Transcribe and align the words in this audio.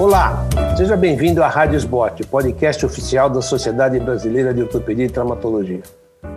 Olá, 0.00 0.48
seja 0.78 0.96
bem-vindo 0.96 1.42
à 1.42 1.48
Rádio 1.48 1.76
Sbot, 1.76 2.26
podcast 2.28 2.86
oficial 2.86 3.28
da 3.28 3.42
Sociedade 3.42 4.00
Brasileira 4.00 4.54
de 4.54 4.62
Ortopedia 4.62 5.04
e 5.04 5.10
Traumatologia. 5.10 5.82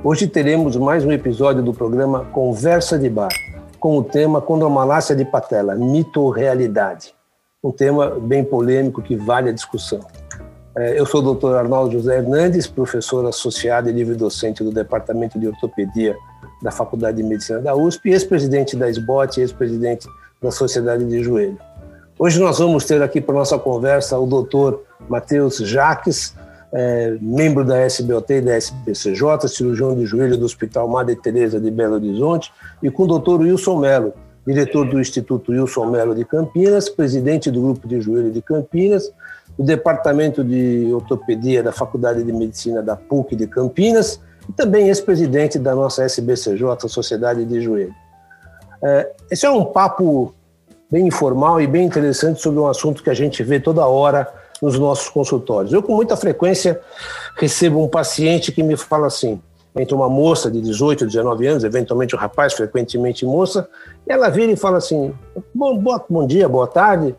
Hoje 0.04 0.28
teremos 0.28 0.76
mais 0.76 1.06
um 1.06 1.14
episódio 1.14 1.64
do 1.64 1.74
programa 1.74 2.26
Conversa 2.26 3.00
de 3.00 3.10
Bar, 3.10 3.32
com 3.80 3.98
o 3.98 4.04
tema 4.04 4.42
Condromalácia 4.42 5.16
de 5.16 5.24
patela, 5.24 5.76
mito 5.76 6.20
ou 6.20 6.30
realidade. 6.30 7.16
Um 7.64 7.72
tema 7.72 8.20
bem 8.20 8.44
polêmico 8.44 9.02
que 9.02 9.16
vale 9.16 9.48
a 9.48 9.54
discussão. 9.54 10.02
É, 10.76 11.00
eu 11.00 11.06
sou 11.06 11.24
o 11.24 11.34
Dr. 11.34 11.56
Arnaldo 11.56 11.94
José 11.94 12.18
Hernandes, 12.18 12.68
professor 12.68 13.26
associado 13.26 13.90
e 13.90 13.94
livre-docente 13.94 14.62
do 14.62 14.74
Departamento 14.74 15.40
de 15.40 15.48
Ortopedia 15.48 16.18
da 16.62 16.70
Faculdade 16.70 17.16
de 17.16 17.24
Medicina 17.24 17.60
da 17.60 17.74
USP, 17.74 18.10
ex-presidente 18.10 18.76
da 18.76 18.90
SBOT 18.90 19.40
e 19.40 19.44
ex-presidente 19.44 20.06
da 20.42 20.52
Sociedade 20.52 21.06
de 21.06 21.24
Joelho. 21.24 21.58
Hoje 22.24 22.40
nós 22.40 22.58
vamos 22.58 22.86
ter 22.86 23.04
aqui 23.04 23.20
para 23.20 23.36
nossa 23.36 23.60
conversa 23.60 24.18
o 24.18 24.26
doutor 24.26 24.82
Matheus 25.10 25.58
Jaques, 25.58 26.34
é, 26.72 27.18
membro 27.20 27.66
da 27.66 27.86
SBOT 27.86 28.36
e 28.36 28.42
da 28.42 28.56
SBCJ, 28.56 29.50
cirurgião 29.50 29.94
de 29.94 30.06
joelho 30.06 30.38
do 30.38 30.46
Hospital 30.46 30.88
Madre 30.88 31.18
Teresa 31.18 31.60
de 31.60 31.70
Belo 31.70 31.96
Horizonte, 31.96 32.50
e 32.82 32.90
com 32.90 33.04
o 33.04 33.08
doutor 33.08 33.42
Wilson 33.42 33.78
Melo, 33.78 34.14
diretor 34.48 34.88
do 34.88 35.02
Instituto 35.02 35.52
Wilson 35.52 35.88
Melo 35.88 36.16
de 36.16 36.24
Campinas, 36.24 36.88
presidente 36.88 37.52
do 37.52 37.62
Grupo 37.62 37.86
de 37.90 38.00
Joelho 38.00 38.32
de 38.32 38.42
Campinas, 38.42 39.12
do 39.60 39.66
Departamento 39.66 40.46
de 40.46 40.94
Ortopedia 40.94 41.62
da 41.62 41.74
Faculdade 41.74 42.24
de 42.24 42.32
Medicina 42.32 42.82
da 42.82 42.96
PUC 42.96 43.36
de 43.36 43.48
Campinas 43.48 44.18
e 44.48 44.54
também 44.54 44.88
ex-presidente 44.88 45.60
da 45.60 45.76
nossa 45.76 46.06
SBCJ, 46.06 46.88
Sociedade 46.88 47.44
de 47.44 47.60
Joelho. 47.60 47.94
É, 48.82 49.12
esse 49.30 49.46
é 49.46 49.52
um 49.52 49.66
papo 49.66 50.34
bem 50.94 51.08
informal 51.08 51.60
e 51.60 51.66
bem 51.66 51.88
interessante 51.88 52.40
sobre 52.40 52.60
um 52.60 52.68
assunto 52.68 53.02
que 53.02 53.10
a 53.10 53.16
gente 53.16 53.42
vê 53.42 53.60
toda 53.60 53.84
hora 53.88 54.32
nos 54.62 54.78
nossos 54.78 55.10
consultórios. 55.10 55.74
Eu, 55.74 55.82
com 55.82 55.96
muita 55.96 56.16
frequência, 56.16 56.80
recebo 57.36 57.84
um 57.84 57.88
paciente 57.88 58.52
que 58.52 58.62
me 58.62 58.78
fala 58.78 59.08
assim: 59.08 59.42
entre 59.76 59.96
uma 59.96 60.08
moça 60.08 60.52
de 60.52 60.62
18, 60.62 61.08
19 61.08 61.48
anos, 61.48 61.64
eventualmente 61.64 62.16
um 62.16 62.20
rapaz, 62.20 62.54
frequentemente 62.54 63.26
moça, 63.26 63.68
e 64.08 64.14
ela 64.14 64.30
vira 64.30 64.52
e 64.52 64.56
fala 64.56 64.78
assim: 64.78 65.12
bom, 65.52 65.76
bom 66.08 66.28
dia, 66.28 66.48
boa 66.48 66.68
tarde. 66.68 67.16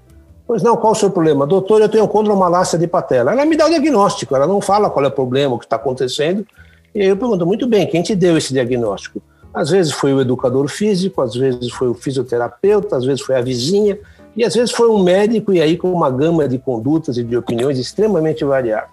Pois 0.46 0.62
não, 0.62 0.76
qual 0.76 0.92
o 0.92 0.94
seu 0.94 1.10
problema? 1.10 1.44
Doutor, 1.44 1.80
eu 1.80 1.88
tenho 1.88 2.06
condromalácia 2.06 2.78
de 2.78 2.86
patela. 2.86 3.32
Ela 3.32 3.44
me 3.44 3.56
dá 3.56 3.66
o 3.66 3.70
diagnóstico, 3.70 4.36
ela 4.36 4.46
não 4.46 4.60
fala 4.60 4.88
qual 4.88 5.04
é 5.04 5.08
o 5.08 5.10
problema, 5.10 5.56
o 5.56 5.58
que 5.58 5.64
está 5.64 5.76
acontecendo. 5.76 6.46
E 6.94 7.00
aí 7.00 7.08
eu 7.08 7.16
pergunto, 7.16 7.44
muito 7.44 7.66
bem, 7.66 7.88
quem 7.88 8.02
te 8.02 8.14
deu 8.14 8.38
esse 8.38 8.52
diagnóstico? 8.52 9.20
Às 9.54 9.70
vezes 9.70 9.92
foi 9.92 10.12
o 10.12 10.20
educador 10.20 10.66
físico, 10.68 11.22
às 11.22 11.36
vezes 11.36 11.70
foi 11.70 11.86
o 11.86 11.94
fisioterapeuta, 11.94 12.96
às 12.96 13.04
vezes 13.04 13.22
foi 13.22 13.36
a 13.36 13.40
vizinha, 13.40 13.96
e 14.36 14.44
às 14.44 14.52
vezes 14.54 14.72
foi 14.72 14.88
um 14.90 15.00
médico, 15.00 15.52
e 15.52 15.60
aí 15.62 15.76
com 15.76 15.92
uma 15.92 16.10
gama 16.10 16.48
de 16.48 16.58
condutas 16.58 17.16
e 17.16 17.22
de 17.22 17.36
opiniões 17.36 17.78
extremamente 17.78 18.44
variável. 18.44 18.88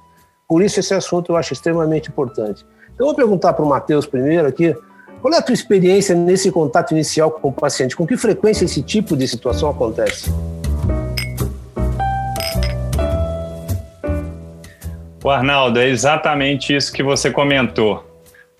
Por 0.48 0.62
isso 0.62 0.80
esse 0.80 0.94
assunto 0.94 1.32
eu 1.32 1.36
acho 1.36 1.54
extremamente 1.54 2.10
importante. 2.10 2.64
Então 2.94 3.08
eu 3.08 3.08
vou 3.08 3.16
perguntar 3.16 3.54
para 3.54 3.66
o 3.66 3.68
Matheus 3.68 4.06
primeiro 4.06 4.48
aqui, 4.48 4.76
qual 5.20 5.34
é 5.34 5.38
a 5.38 5.42
tua 5.42 5.54
experiência 5.54 6.14
nesse 6.14 6.52
contato 6.52 6.92
inicial 6.92 7.32
com 7.32 7.50
o 7.50 7.54
paciente? 7.54 7.96
Com 7.96 8.06
que 8.06 8.16
frequência 8.16 8.66
esse 8.66 8.84
tipo 8.84 9.18
de 9.18 9.28
situação 9.28 9.68
acontece? 9.68 10.32
O 15.24 15.30
Arnaldo, 15.30 15.80
é 15.80 15.90
exatamente 15.90 16.76
isso 16.76 16.92
que 16.94 17.02
você 17.02 17.32
comentou 17.32 18.11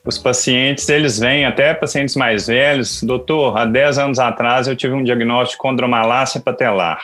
os 0.06 0.18
pacientes, 0.18 0.90
eles 0.90 1.20
vêm 1.20 1.46
até 1.46 1.74
pacientes 1.74 2.16
mais 2.16 2.48
velhos, 2.48 3.04
doutor, 3.04 3.58
há 3.58 3.66
10 3.66 4.00
anos 4.00 4.20
atrás 4.20 4.68
eu 4.68 4.76
tive 4.76 4.94
um 4.94 5.04
diagnóstico 5.04 5.62
de 5.64 5.70
condromalácia 5.70 6.42
patelar. 6.42 7.00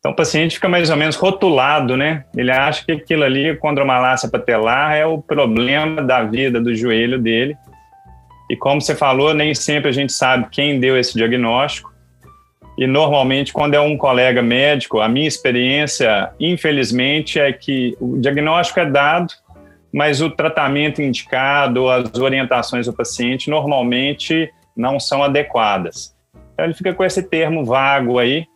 Então 0.00 0.10
o 0.10 0.16
paciente 0.16 0.56
fica 0.56 0.68
mais 0.68 0.90
ou 0.90 0.96
menos 0.96 1.14
rotulado, 1.14 1.96
né? 1.96 2.24
Ele 2.36 2.50
acha 2.50 2.84
que 2.84 2.90
aquilo 2.90 3.22
ali, 3.22 3.56
condromalácia 3.56 4.28
patelar, 4.28 4.96
é 4.96 5.06
o 5.06 5.18
problema 5.22 6.02
da 6.02 6.24
vida 6.24 6.60
do 6.60 6.74
joelho 6.74 7.20
dele. 7.20 7.56
E 8.50 8.56
como 8.56 8.80
você 8.80 8.96
falou, 8.96 9.32
nem 9.32 9.54
sempre 9.54 9.88
a 9.88 9.92
gente 9.92 10.12
sabe 10.12 10.48
quem 10.50 10.80
deu 10.80 10.98
esse 10.98 11.14
diagnóstico. 11.14 11.92
E 12.76 12.84
normalmente, 12.84 13.52
quando 13.52 13.74
é 13.74 13.80
um 13.80 13.96
colega 13.96 14.42
médico, 14.42 14.98
a 14.98 15.08
minha 15.08 15.28
experiência, 15.28 16.32
infelizmente, 16.40 17.38
é 17.38 17.52
que 17.52 17.96
o 18.00 18.18
diagnóstico 18.18 18.80
é 18.80 18.86
dado, 18.86 19.32
mas 19.92 20.22
o 20.22 20.30
tratamento 20.30 21.02
indicado, 21.02 21.88
as 21.88 22.14
orientações 22.18 22.86
do 22.86 22.92
paciente 22.92 23.50
normalmente 23.50 24.50
não 24.76 24.98
são 24.98 25.22
adequadas. 25.22 26.16
Então 26.52 26.64
ele 26.64 26.74
fica 26.74 26.94
com 26.94 27.04
esse 27.04 27.22
termo 27.22 27.64
vago 27.64 28.18
aí. 28.18 28.46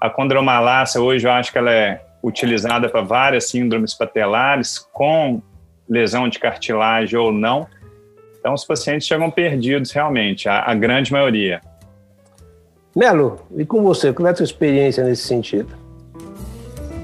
A 0.00 0.10
condromalácia 0.10 1.00
hoje 1.00 1.26
eu 1.26 1.32
acho 1.32 1.50
que 1.50 1.58
ela 1.58 1.72
é 1.72 2.04
utilizada 2.22 2.88
para 2.88 3.00
várias 3.00 3.48
síndromes 3.48 3.94
patelares 3.94 4.78
com 4.92 5.40
lesão 5.88 6.28
de 6.28 6.38
cartilagem 6.38 7.18
ou 7.18 7.32
não. 7.32 7.66
Então 8.38 8.52
os 8.52 8.64
pacientes 8.64 9.06
chegam 9.06 9.30
perdidos 9.30 9.92
realmente, 9.92 10.48
a, 10.48 10.62
a 10.62 10.74
grande 10.74 11.12
maioria. 11.12 11.60
Melo, 12.94 13.40
e 13.56 13.64
com 13.64 13.82
você, 13.82 14.12
qual 14.12 14.26
é 14.28 14.32
a 14.32 14.34
sua 14.34 14.44
experiência 14.44 15.02
nesse 15.02 15.22
sentido? 15.22 15.81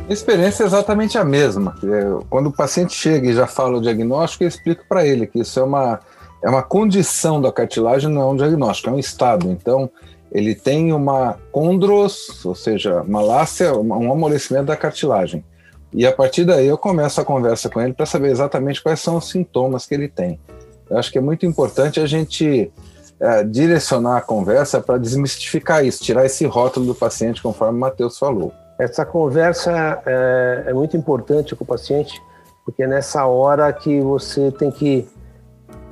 A 0.08 0.12
experiência 0.12 0.62
é 0.62 0.66
exatamente 0.66 1.18
a 1.18 1.24
mesma. 1.24 1.74
É, 1.84 2.24
quando 2.30 2.46
o 2.46 2.52
paciente 2.52 2.94
chega 2.94 3.28
e 3.28 3.34
já 3.34 3.46
fala 3.46 3.76
o 3.76 3.80
diagnóstico, 3.80 4.42
eu 4.42 4.48
explico 4.48 4.82
para 4.88 5.06
ele 5.06 5.26
que 5.26 5.40
isso 5.40 5.60
é 5.60 5.62
uma, 5.62 6.00
é 6.42 6.48
uma 6.48 6.62
condição 6.62 7.38
da 7.42 7.52
cartilagem, 7.52 8.10
não 8.10 8.22
é 8.22 8.24
um 8.24 8.36
diagnóstico, 8.36 8.88
é 8.88 8.92
um 8.94 8.98
estado. 8.98 9.50
Então, 9.50 9.90
ele 10.32 10.54
tem 10.54 10.94
uma 10.94 11.38
condros, 11.52 12.42
ou 12.42 12.54
seja, 12.54 13.04
malácia, 13.06 13.74
um 13.74 14.10
amolecimento 14.10 14.64
da 14.64 14.76
cartilagem. 14.76 15.44
E 15.92 16.06
a 16.06 16.12
partir 16.12 16.46
daí 16.46 16.66
eu 16.66 16.78
começo 16.78 17.20
a 17.20 17.24
conversa 17.24 17.68
com 17.68 17.78
ele 17.78 17.92
para 17.92 18.06
saber 18.06 18.30
exatamente 18.30 18.82
quais 18.82 19.00
são 19.00 19.16
os 19.16 19.28
sintomas 19.28 19.84
que 19.84 19.94
ele 19.94 20.08
tem. 20.08 20.40
Eu 20.88 20.96
acho 20.96 21.12
que 21.12 21.18
é 21.18 21.20
muito 21.20 21.44
importante 21.44 22.00
a 22.00 22.06
gente 22.06 22.72
é, 23.20 23.44
direcionar 23.44 24.16
a 24.16 24.20
conversa 24.22 24.80
para 24.80 24.96
desmistificar 24.96 25.84
isso, 25.84 26.02
tirar 26.02 26.24
esse 26.24 26.46
rótulo 26.46 26.86
do 26.86 26.94
paciente, 26.94 27.42
conforme 27.42 27.76
o 27.76 27.80
Matheus 27.80 28.18
falou. 28.18 28.54
Essa 28.78 29.04
conversa 29.04 30.00
é, 30.06 30.64
é 30.68 30.72
muito 30.72 30.96
importante 30.96 31.56
com 31.56 31.64
o 31.64 31.66
paciente, 31.66 32.22
porque 32.64 32.84
é 32.84 32.86
nessa 32.86 33.26
hora 33.26 33.72
que 33.72 34.00
você 34.00 34.52
tem 34.52 34.70
que 34.70 35.08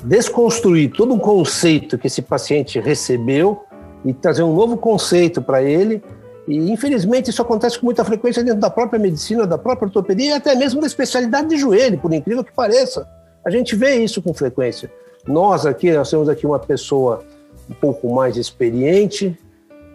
desconstruir 0.05 0.93
todo 0.93 1.13
um 1.13 1.19
conceito 1.19 1.99
que 1.99 2.07
esse 2.07 2.23
paciente 2.23 2.79
recebeu 2.79 3.65
e 4.05 4.13
trazer 4.13 4.45
um 4.45 4.55
novo 4.55 4.77
conceito 4.77 5.43
para 5.43 5.63
ele. 5.63 6.03
E 6.47 6.71
infelizmente 6.71 7.31
isso 7.31 7.43
acontece 7.43 7.79
com 7.79 7.87
muita 7.87 8.05
frequência 8.05 8.45
dentro 8.45 8.61
da 8.61 8.71
própria 8.71 9.01
medicina, 9.01 9.47
da 9.47 9.59
própria 9.59 9.87
ortopedia 9.87 10.31
e 10.31 10.33
até 10.33 10.55
mesmo 10.55 10.81
da 10.81 10.87
especialidade 10.87 11.49
de 11.49 11.57
joelho, 11.57 11.99
por 11.99 12.13
incrível 12.13 12.45
que 12.45 12.53
pareça. 12.53 13.09
A 13.45 13.51
gente 13.51 13.75
vê 13.75 13.97
isso 13.97 14.23
com 14.23 14.33
frequência. 14.33 14.91
Nós 15.27 15.67
aqui, 15.67 15.91
nós 15.91 16.09
temos 16.09 16.29
aqui 16.29 16.47
uma 16.47 16.59
pessoa 16.59 17.25
um 17.69 17.75
pouco 17.75 18.15
mais 18.15 18.37
experiente, 18.37 19.37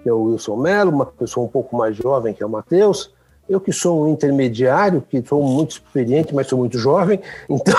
que 0.01 0.09
é 0.09 0.13
o 0.13 0.23
Wilson 0.23 0.57
Mello, 0.57 0.91
uma 0.91 1.05
pessoa 1.05 1.45
um 1.45 1.49
pouco 1.49 1.75
mais 1.75 1.95
jovem, 1.95 2.33
que 2.33 2.41
é 2.43 2.45
o 2.45 2.49
Matheus, 2.49 3.13
eu 3.49 3.59
que 3.59 3.71
sou 3.71 4.05
um 4.05 4.07
intermediário, 4.07 5.01
que 5.01 5.21
sou 5.25 5.43
muito 5.43 5.71
experiente, 5.71 6.33
mas 6.33 6.47
sou 6.47 6.59
muito 6.59 6.77
jovem, 6.77 7.19
então, 7.49 7.75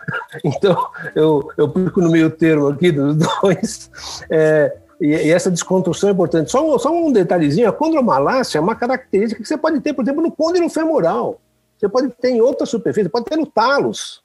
então 0.44 0.88
eu, 1.14 1.50
eu 1.56 1.72
fico 1.72 2.00
no 2.00 2.10
meio 2.10 2.30
termo 2.30 2.68
aqui 2.68 2.90
dos 2.90 3.16
dois, 3.16 3.90
é, 4.30 4.76
e, 5.00 5.08
e, 5.08 5.30
essa 5.30 5.50
desconstrução 5.50 6.08
é 6.08 6.12
importante. 6.12 6.50
Só, 6.50 6.78
só 6.78 6.90
um 6.90 7.12
detalhezinho, 7.12 7.68
a 7.68 7.72
condromalácia 7.72 8.58
é 8.58 8.60
uma 8.60 8.74
característica 8.74 9.42
que 9.42 9.46
você 9.46 9.56
pode 9.56 9.80
ter, 9.80 9.92
por 9.92 10.02
exemplo, 10.02 10.22
no 10.22 10.32
côndilo 10.32 10.68
femoral, 10.68 11.40
você 11.78 11.88
pode 11.88 12.08
ter 12.08 12.30
em 12.30 12.40
outra 12.40 12.66
superfície, 12.66 13.08
pode 13.08 13.26
ter 13.26 13.36
no 13.36 13.46
talos, 13.46 14.22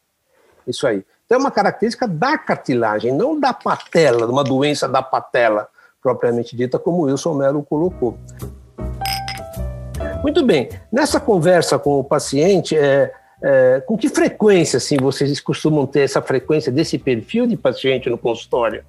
isso 0.65 0.87
aí. 0.87 1.03
Então 1.25 1.37
é 1.37 1.41
uma 1.41 1.51
característica 1.51 2.07
da 2.07 2.37
cartilagem, 2.37 3.13
não 3.13 3.39
da 3.39 3.53
patela, 3.53 4.25
de 4.25 4.31
uma 4.31 4.43
doença 4.43 4.87
da 4.87 5.01
patela 5.01 5.67
propriamente 6.01 6.55
dita, 6.55 6.79
como 6.79 7.03
Wilson 7.03 7.33
Mello 7.33 7.63
colocou. 7.63 8.17
Muito 10.21 10.45
bem, 10.45 10.69
nessa 10.91 11.19
conversa 11.19 11.79
com 11.79 11.99
o 11.99 12.03
paciente, 12.03 12.77
é, 12.77 13.11
é, 13.41 13.81
com 13.85 13.97
que 13.97 14.07
frequência 14.07 14.77
assim, 14.77 14.97
vocês 14.97 15.39
costumam 15.39 15.87
ter 15.87 16.01
essa 16.01 16.21
frequência 16.21 16.71
desse 16.71 16.97
perfil 16.97 17.47
de 17.47 17.57
paciente 17.57 18.09
no 18.09 18.17
consultório? 18.17 18.83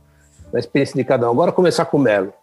Na 0.52 0.58
experiência 0.58 0.94
de 0.94 1.04
cada 1.04 1.26
um. 1.28 1.32
Agora 1.32 1.50
começar 1.50 1.86
com 1.86 1.96
o 1.96 2.00
Melo. 2.00 2.34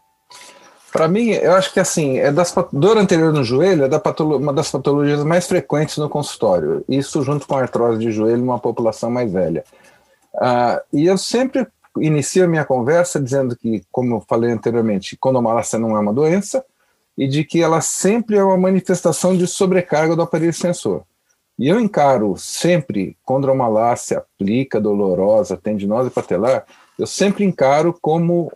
Para 0.92 1.08
mim, 1.08 1.30
eu 1.30 1.54
acho 1.54 1.72
que 1.72 1.80
assim, 1.80 2.18
é 2.18 2.32
das, 2.32 2.54
dor 2.74 2.98
anterior 2.98 3.32
no 3.32 3.44
joelho 3.44 3.84
é 3.84 3.88
da 3.88 4.02
uma 4.22 4.52
das 4.52 4.72
patologias 4.72 5.24
mais 5.24 5.46
frequentes 5.46 5.98
no 5.98 6.10
consultório. 6.10 6.84
Isso 6.90 7.22
junto 7.22 7.46
com 7.46 7.56
a 7.56 7.62
artrose 7.62 8.00
de 8.00 8.12
joelho 8.12 8.40
numa 8.40 8.58
população 8.58 9.12
mais 9.12 9.32
velha. 9.32 9.64
Uh, 10.34 10.82
e 10.92 11.06
eu 11.06 11.18
sempre 11.18 11.68
inicio 11.98 12.48
minha 12.48 12.66
conversa 12.66 13.20
dizendo 13.20 13.56
que, 13.56 13.84
como 13.92 14.16
eu 14.16 14.26
falei 14.28 14.52
anteriormente, 14.52 15.18
condomalácia 15.18 15.80
não 15.80 15.96
é 15.96 16.00
uma 16.00 16.14
doença 16.14 16.64
e 17.18 17.28
de 17.28 17.44
que 17.44 17.62
ela 17.62 17.82
sempre 17.82 18.38
é 18.38 18.44
uma 18.44 18.58
manifestação 18.58 19.36
de 19.36 19.46
sobrecarga 19.46 20.16
do 20.16 20.22
aparelho 20.22 20.54
sensor. 20.54 21.04
E 21.58 21.68
eu 21.68 21.80
encaro 21.80 22.38
sempre 22.38 23.18
condromalácia 23.26 24.24
plica, 24.38 24.80
dolorosa, 24.80 25.58
tendinosa 25.58 26.08
e 26.08 26.12
patelar, 26.12 26.66
eu 26.98 27.06
sempre 27.06 27.44
encaro 27.44 27.98
como 28.02 28.52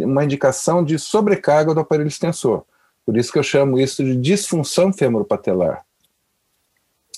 uma 0.00 0.24
indicação 0.24 0.84
de 0.84 0.98
sobrecarga 0.98 1.72
do 1.72 1.80
aparelho 1.80 2.08
extensor. 2.08 2.64
Por 3.06 3.16
isso 3.16 3.32
que 3.32 3.38
eu 3.38 3.42
chamo 3.42 3.78
isso 3.78 4.04
de 4.04 4.16
disfunção 4.16 4.92
femoropatelar. 4.92 5.84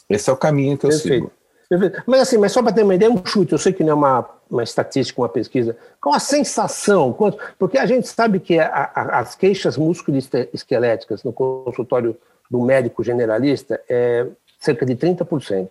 Esse 0.08 0.28
é 0.28 0.32
o 0.32 0.36
caminho 0.36 0.76
que 0.76 0.86
eu 0.86 0.90
Perfeito. 0.90 1.14
sigo. 1.14 1.32
Perfeito. 1.68 2.02
Mas 2.06 2.20
assim, 2.20 2.36
mas 2.36 2.52
só 2.52 2.62
para 2.62 2.72
ter 2.72 2.82
uma 2.82 2.94
ideia, 2.94 3.10
um 3.10 3.24
chute, 3.24 3.52
eu 3.52 3.58
sei 3.58 3.72
que 3.72 3.82
não 3.82 3.92
é 3.92 3.94
uma, 3.94 4.28
uma 4.50 4.62
estatística, 4.62 5.20
uma 5.20 5.28
pesquisa, 5.28 5.76
qual 6.00 6.14
a 6.14 6.18
sensação? 6.18 7.12
Quanto, 7.12 7.38
porque 7.58 7.78
a 7.78 7.86
gente 7.86 8.08
sabe 8.08 8.40
que 8.40 8.58
a, 8.58 8.90
a, 8.94 9.20
as 9.20 9.34
queixas 9.34 9.76
musculoesqueléticas 9.76 11.22
no 11.22 11.32
consultório 11.32 12.16
do 12.50 12.60
médico 12.60 13.04
generalista 13.04 13.80
é 13.88 14.26
cerca 14.58 14.84
de 14.84 14.96
30%. 14.96 15.68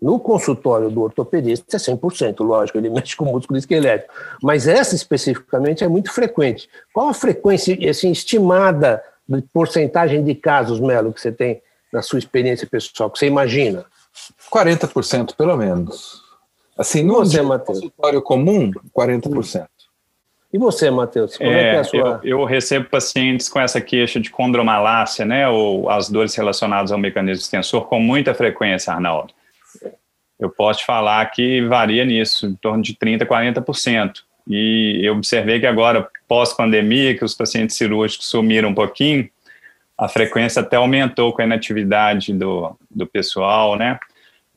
No 0.00 0.20
consultório 0.20 0.90
do 0.90 1.02
ortopedista 1.02 1.76
é 1.76 1.80
100%, 1.80 2.40
lógico, 2.40 2.78
ele 2.78 2.90
mexe 2.90 3.16
com 3.16 3.24
músculo 3.24 3.58
esquelético. 3.58 4.12
Mas 4.42 4.68
essa 4.68 4.94
especificamente 4.94 5.82
é 5.82 5.88
muito 5.88 6.12
frequente. 6.12 6.68
Qual 6.92 7.08
a 7.08 7.14
frequência 7.14 7.76
assim, 7.88 8.12
estimada 8.12 9.02
de 9.28 9.42
porcentagem 9.52 10.22
de 10.22 10.34
casos, 10.34 10.78
Melo, 10.78 11.12
que 11.12 11.20
você 11.20 11.32
tem 11.32 11.60
na 11.92 12.02
sua 12.02 12.18
experiência 12.18 12.66
pessoal, 12.66 13.10
que 13.10 13.18
você 13.18 13.26
imagina? 13.26 13.84
40% 14.52 15.34
pelo 15.34 15.56
menos. 15.56 16.27
Assim, 16.78 17.02
no 17.02 17.16
você, 17.16 17.42
consultório 17.42 18.22
comum, 18.22 18.70
40%. 18.96 19.66
E 20.52 20.58
você, 20.58 20.90
Matheus? 20.90 21.36
Como 21.36 21.50
é, 21.50 21.60
é, 21.60 21.70
que 21.70 21.76
é 21.76 21.78
a 21.80 21.84
sua... 21.84 22.20
eu, 22.22 22.38
eu, 22.38 22.44
recebo 22.44 22.88
pacientes 22.88 23.48
com 23.48 23.60
essa 23.60 23.80
queixa 23.80 24.20
de 24.20 24.30
condromalácia, 24.30 25.24
né, 25.24 25.48
ou 25.48 25.90
as 25.90 26.08
dores 26.08 26.34
relacionadas 26.34 26.92
ao 26.92 26.98
mecanismo 26.98 27.42
extensor, 27.42 27.86
com 27.86 28.00
muita 28.00 28.32
frequência, 28.32 28.92
Arnaldo. 28.92 29.34
Eu 30.38 30.48
posso 30.48 30.80
te 30.80 30.86
falar 30.86 31.26
que 31.26 31.66
varia 31.66 32.04
nisso, 32.04 32.46
em 32.46 32.54
torno 32.54 32.82
de 32.82 32.94
30%, 32.94 33.26
40%. 33.26 34.12
E 34.46 35.00
eu 35.02 35.14
observei 35.14 35.58
que 35.58 35.66
agora, 35.66 36.08
pós-pandemia, 36.26 37.14
que 37.18 37.24
os 37.24 37.34
pacientes 37.34 37.76
cirúrgicos 37.76 38.30
sumiram 38.30 38.70
um 38.70 38.74
pouquinho, 38.74 39.28
a 39.98 40.08
frequência 40.08 40.62
até 40.62 40.76
aumentou 40.76 41.32
com 41.32 41.42
a 41.42 41.44
inatividade 41.44 42.32
do, 42.32 42.74
do 42.88 43.04
pessoal, 43.04 43.76
né? 43.76 43.98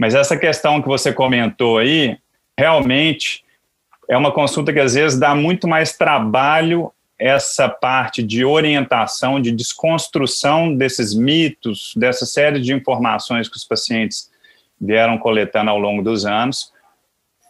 Mas 0.01 0.15
essa 0.15 0.35
questão 0.35 0.81
que 0.81 0.87
você 0.87 1.13
comentou 1.13 1.77
aí, 1.77 2.17
realmente 2.57 3.45
é 4.09 4.17
uma 4.17 4.31
consulta 4.31 4.73
que 4.73 4.79
às 4.79 4.95
vezes 4.95 5.19
dá 5.19 5.35
muito 5.35 5.67
mais 5.67 5.95
trabalho 5.95 6.91
essa 7.19 7.69
parte 7.69 8.23
de 8.23 8.43
orientação, 8.43 9.39
de 9.39 9.51
desconstrução 9.51 10.75
desses 10.75 11.13
mitos, 11.13 11.93
dessa 11.95 12.25
série 12.25 12.59
de 12.59 12.73
informações 12.73 13.47
que 13.47 13.55
os 13.55 13.63
pacientes 13.63 14.31
vieram 14.81 15.19
coletando 15.19 15.69
ao 15.69 15.77
longo 15.77 16.01
dos 16.01 16.25
anos, 16.25 16.73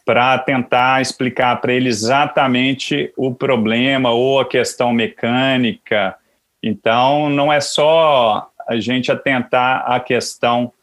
para 0.06 0.38
tentar 0.38 1.02
explicar 1.02 1.62
para 1.62 1.72
ele 1.72 1.88
exatamente 1.88 3.14
o 3.16 3.34
problema 3.34 4.12
ou 4.12 4.42
a 4.42 4.46
questão 4.46 4.92
mecânica. 4.92 6.18
Então, 6.62 7.30
não 7.30 7.52
é 7.52 7.62
só 7.62 8.50
a 8.68 8.78
gente 8.78 9.10
atentar 9.10 9.90
à 9.90 10.02
questão 10.02 10.74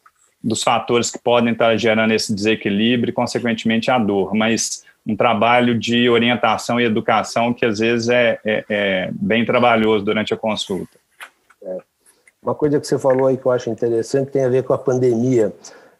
dos 0.43 0.63
fatores 0.63 1.11
que 1.11 1.19
podem 1.19 1.53
estar 1.53 1.75
gerando 1.77 2.13
esse 2.13 2.33
desequilíbrio 2.33 3.11
e, 3.11 3.13
consequentemente, 3.13 3.91
a 3.91 3.97
dor, 3.97 4.33
mas 4.33 4.83
um 5.05 5.15
trabalho 5.15 5.77
de 5.77 6.09
orientação 6.09 6.79
e 6.79 6.85
educação 6.85 7.53
que 7.53 7.65
às 7.65 7.79
vezes 7.79 8.09
é, 8.09 8.39
é, 8.45 8.65
é 8.69 9.09
bem 9.13 9.45
trabalhoso 9.45 10.05
durante 10.05 10.33
a 10.33 10.37
consulta. 10.37 10.97
É. 11.63 11.77
Uma 12.41 12.55
coisa 12.55 12.79
que 12.79 12.87
você 12.87 12.97
falou 12.97 13.27
aí 13.27 13.37
que 13.37 13.45
eu 13.45 13.51
acho 13.51 13.69
interessante 13.69 14.31
tem 14.31 14.43
a 14.43 14.49
ver 14.49 14.63
com 14.63 14.73
a 14.73 14.77
pandemia. 14.77 15.53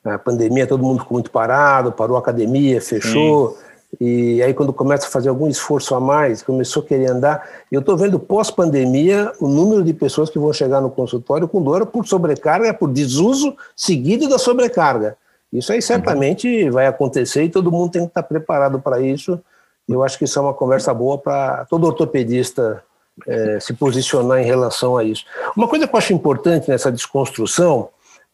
A 0.04 0.18
pandemia, 0.18 0.66
todo 0.66 0.84
mundo 0.84 1.02
ficou 1.02 1.16
muito 1.16 1.30
parado, 1.30 1.92
parou 1.92 2.16
a 2.16 2.20
academia, 2.20 2.80
fechou. 2.80 3.52
Sim. 3.52 3.69
E 4.00 4.42
aí, 4.44 4.54
quando 4.54 4.72
começa 4.72 5.08
a 5.08 5.10
fazer 5.10 5.30
algum 5.30 5.48
esforço 5.48 5.96
a 5.96 6.00
mais, 6.00 6.44
começou 6.44 6.84
a 6.84 6.86
querer 6.86 7.10
andar. 7.10 7.48
Eu 7.72 7.80
estou 7.80 7.98
vendo 7.98 8.20
pós-pandemia 8.20 9.32
o 9.40 9.48
número 9.48 9.84
de 9.84 9.94
pessoas 9.94 10.30
que 10.30 10.38
vão 10.38 10.54
chegar 10.54 10.80
no 10.80 10.92
consultório 10.92 11.48
com 11.48 11.62
dor 11.62 11.86
por 11.88 12.06
sobrecarga, 12.06 12.74
por 12.74 12.92
desuso 12.92 13.56
seguido 13.76 14.30
da 14.30 14.38
sobrecarga. 14.38 15.18
Isso 15.52 15.74
aí 15.74 15.82
certamente 15.82 16.70
vai 16.70 16.86
acontecer 16.86 17.44
e 17.44 17.50
todo 17.50 17.72
mundo 17.72 17.92
tem 17.92 18.04
que 18.04 18.10
estar 18.10 18.22
preparado 18.22 18.80
para 18.80 19.02
isso. 19.02 19.40
Eu 19.88 20.04
acho 20.04 20.20
que 20.20 20.26
isso 20.26 20.38
é 20.38 20.42
uma 20.42 20.54
conversa 20.54 20.94
boa 20.94 21.18
para 21.18 21.66
todo 21.66 21.88
ortopedista 21.88 22.84
é, 23.28 23.60
se 23.60 23.74
posicionar 23.74 24.40
em 24.40 24.46
relação 24.46 24.96
a 24.96 25.04
isso. 25.04 25.26
Uma 25.58 25.68
coisa 25.68 25.88
que 25.88 25.94
eu 25.94 25.98
acho 25.98 26.14
importante 26.14 26.70
nessa 26.70 26.92
desconstrução, 26.92 27.90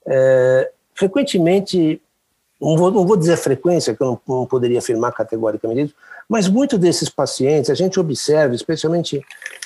é, 0.06 0.70
frequentemente, 0.94 2.02
não 2.62 2.78
vou, 2.78 2.92
não 2.92 3.06
vou 3.06 3.18
dizer 3.18 3.38
frequência, 3.38 3.94
que 3.94 4.02
eu 4.02 4.08
não, 4.08 4.38
não 4.40 4.46
poderia 4.46 4.80
afirmar 4.80 5.12
categoricamente 5.12 5.82
isso, 5.82 5.96
mas 6.28 6.48
muitos 6.48 6.80
desses 6.80 7.10
pacientes, 7.10 7.70
a 7.70 7.76
gente 7.76 8.00
observa, 8.00 8.56
especialmente 8.56 9.22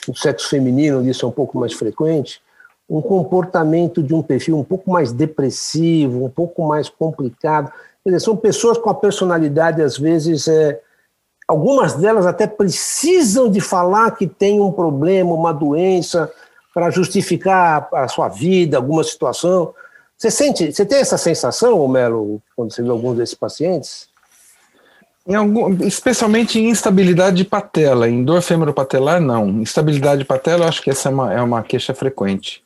no 0.08 0.16
sexo 0.16 0.50
feminino, 0.50 1.08
isso 1.08 1.26
é 1.26 1.30
um 1.30 1.32
pouco 1.32 1.58
mais 1.58 1.74
frequente, 1.74 2.42
um 2.90 3.02
comportamento 3.02 4.02
de 4.02 4.14
um 4.14 4.22
perfil 4.22 4.58
um 4.58 4.64
pouco 4.64 4.90
mais 4.90 5.12
depressivo, 5.12 6.26
um 6.26 6.30
pouco 6.30 6.68
mais 6.68 6.90
complicado. 6.90 7.72
Quer 8.04 8.10
dizer, 8.10 8.26
são 8.26 8.36
pessoas 8.36 8.78
com 8.78 8.90
a 8.90 8.96
personalidade, 8.96 9.82
às 9.82 9.98
vezes, 9.98 10.48
é, 10.48 10.82
algumas 11.48 11.94
delas 11.94 12.26
até 12.26 12.48
precisam 12.48 13.50
de 13.50 13.62
falar 13.62 14.12
que 14.12 14.26
tem 14.26 14.60
um 14.60 14.72
problema, 14.72 15.34
uma 15.34 15.54
doença, 15.54 16.32
para 16.74 16.90
justificar 16.90 17.88
a 17.94 18.08
sua 18.08 18.28
vida, 18.28 18.78
alguma 18.78 19.04
situação. 19.04 19.74
Você 20.20 20.30
sente, 20.30 20.74
você 20.74 20.86
tem 20.86 20.98
essa 20.98 21.18
sensação, 21.18 21.88
Melo, 21.88 22.42
quando 22.54 22.74
você 22.74 22.84
vê 22.84 22.90
alguns 22.90 23.16
desses 23.16 23.36
pacientes? 23.36 24.10
Em 25.26 25.34
algum, 25.34 25.72
especialmente 25.86 26.60
em 26.60 26.70
instabilidade 26.70 27.38
de 27.38 27.46
patela, 27.46 28.10
em 28.10 28.22
dor 28.26 28.42
femoropatelar, 28.42 29.22
não. 29.22 29.48
Instabilidade 29.48 30.24
de 30.24 30.26
patela, 30.26 30.66
eu 30.66 30.68
acho 30.68 30.82
que 30.82 30.90
essa 30.90 31.08
é 31.08 31.12
uma, 31.12 31.34
é 31.34 31.42
uma 31.42 31.64
queixa 31.64 31.94
frequente. 31.94 32.62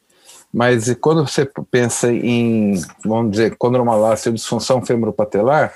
Mas 0.51 0.91
quando 0.95 1.27
você 1.27 1.47
pensa 1.69 2.11
em, 2.11 2.73
vamos 3.05 3.31
dizer, 3.31 3.55
condromalácia 3.55 4.29
ou 4.29 4.35
disfunção 4.35 4.83
femoropatelar, 4.83 5.75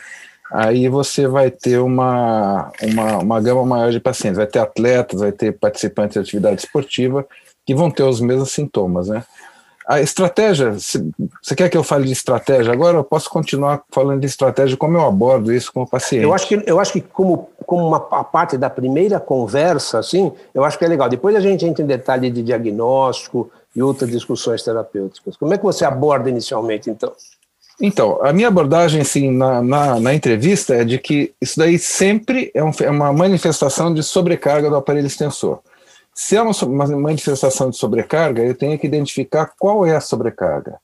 aí 0.52 0.90
você 0.90 1.28
vai 1.28 1.52
ter 1.52 1.78
uma, 1.78 2.72
uma, 2.82 3.18
uma 3.20 3.42
gama 3.42 3.64
maior 3.64 3.92
de 3.92 4.00
pacientes. 4.00 4.38
Vai 4.38 4.48
ter 4.48 4.60
atletas, 4.60 5.20
vai 5.20 5.32
ter 5.32 5.52
participantes 5.52 6.14
de 6.14 6.20
atividade 6.22 6.62
esportiva 6.62 7.24
que 7.68 7.76
vão 7.76 7.92
ter 7.92 8.04
os 8.04 8.20
mesmos 8.20 8.52
sintomas, 8.52 9.10
né? 9.10 9.24
A 9.88 10.02
estratégia, 10.02 10.74
você 10.74 11.56
quer 11.56 11.70
que 11.70 11.78
eu 11.78 11.84
fale 11.84 12.06
de 12.06 12.12
estratégia 12.12 12.74
agora? 12.74 12.98
Eu 12.98 13.04
posso 13.04 13.30
continuar 13.30 13.82
falando 13.90 14.20
de 14.20 14.28
estratégia, 14.28 14.76
como 14.76 14.98
eu 14.98 15.06
abordo 15.06 15.54
isso 15.54 15.72
com 15.72 15.84
o 15.84 15.88
paciente. 15.88 16.24
Eu 16.24 16.34
acho 16.34 16.48
que, 16.48 16.62
eu 16.66 16.80
acho 16.80 16.92
que 16.92 17.00
como, 17.00 17.50
como 17.66 17.88
uma 17.88 17.98
a 18.12 18.24
parte 18.24 18.58
da 18.58 18.70
primeira 18.70 19.18
conversa, 19.20 20.00
assim, 20.00 20.32
eu 20.54 20.66
acho 20.66 20.78
que 20.78 20.84
é 20.84 20.88
legal. 20.90 21.08
Depois 21.08 21.34
a 21.36 21.40
gente 21.40 21.66
entra 21.66 21.82
em 21.84 21.88
detalhe 21.88 22.30
de 22.30 22.44
diagnóstico, 22.44 23.50
e 23.78 23.82
outras 23.84 24.10
discussões 24.10 24.64
terapêuticas. 24.64 25.38
Como 25.38 25.54
é 25.54 25.58
que 25.58 25.64
você 25.64 25.86
aborda 25.86 26.32
inicialmente, 26.32 26.90
então? 26.90 27.14
Então, 27.80 28.18
a 28.24 28.34
minha 28.34 28.48
abordagem 28.48 29.02
assim, 29.02 29.30
na, 29.30 29.62
na, 29.62 30.00
na 30.00 30.14
entrevista 30.16 30.74
é 30.74 30.84
de 30.84 30.98
que 30.98 31.32
isso 31.40 31.60
daí 31.60 31.78
sempre 31.78 32.50
é, 32.56 32.64
um, 32.64 32.72
é, 32.82 32.90
uma 32.90 33.14
manifestação 33.14 33.94
de 33.94 34.02
sobrecarga 34.02 34.68
do 34.68 34.76
aparelho 34.76 35.06
extensor. 35.06 35.60
Se 36.20 36.36
é 36.36 36.42
uma, 36.42 36.52
uma 36.64 36.88
manifestação 36.98 37.70
de 37.70 37.78
sobrecarga, 37.78 38.42
eu 38.42 38.56
tenho 38.56 38.78
que 38.80 38.88
identificar 38.88 39.54
qual 39.60 39.86
é 39.86 39.96
a 39.96 40.02
sobrecarga. 40.02 40.80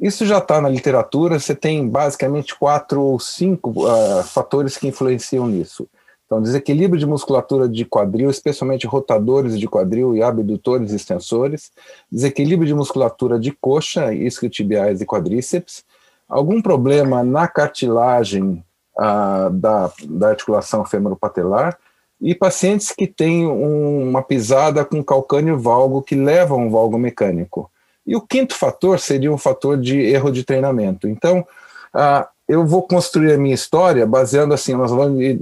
Isso 0.00 0.24
já 0.24 0.38
está 0.38 0.60
na 0.60 0.68
literatura, 0.68 1.40
você 1.40 1.56
tem 1.56 1.88
basicamente 1.88 2.56
quatro 2.56 3.02
ou 3.02 3.18
cinco 3.18 3.70
uh, 3.84 4.22
fatores 4.22 4.76
que 4.76 4.86
influenciam 4.86 5.48
nisso. 5.48 5.88
Então, 6.24 6.40
desequilíbrio 6.40 7.00
de 7.00 7.04
musculatura 7.04 7.68
de 7.68 7.84
quadril, 7.84 8.30
especialmente 8.30 8.86
rotadores 8.86 9.58
de 9.58 9.66
quadril 9.66 10.14
e 10.14 10.22
abdutores 10.22 10.92
e 10.92 10.96
extensores, 10.96 11.72
desequilíbrio 12.10 12.68
de 12.68 12.74
musculatura 12.74 13.40
de 13.40 13.50
coxa, 13.50 14.14
isquiotibiais 14.14 15.00
e 15.00 15.04
quadríceps, 15.04 15.84
algum 16.28 16.62
problema 16.62 17.24
na 17.24 17.48
cartilagem 17.48 18.64
ah, 18.96 19.50
da, 19.52 19.90
da 20.08 20.28
articulação 20.28 20.84
femoropatelar 20.84 21.76
e 22.20 22.34
pacientes 22.34 22.92
que 22.92 23.06
têm 23.06 23.46
um, 23.46 24.08
uma 24.08 24.22
pisada 24.22 24.84
com 24.84 25.02
calcânio 25.02 25.58
valgo 25.58 26.02
que 26.02 26.14
leva 26.14 26.54
a 26.54 26.58
um 26.58 26.70
valgo 26.70 26.98
mecânico. 26.98 27.70
E 28.06 28.16
o 28.16 28.20
quinto 28.20 28.54
fator 28.54 28.98
seria 28.98 29.32
um 29.32 29.38
fator 29.38 29.76
de 29.76 29.98
erro 29.98 30.30
de 30.30 30.44
treinamento. 30.44 31.08
Então, 31.08 31.46
ah, 31.92 32.28
eu 32.48 32.64
vou 32.64 32.82
construir 32.82 33.32
a 33.32 33.38
minha 33.38 33.54
história 33.54 34.06
baseando 34.06 34.54
assim, 34.54 34.74
nós 34.74 34.90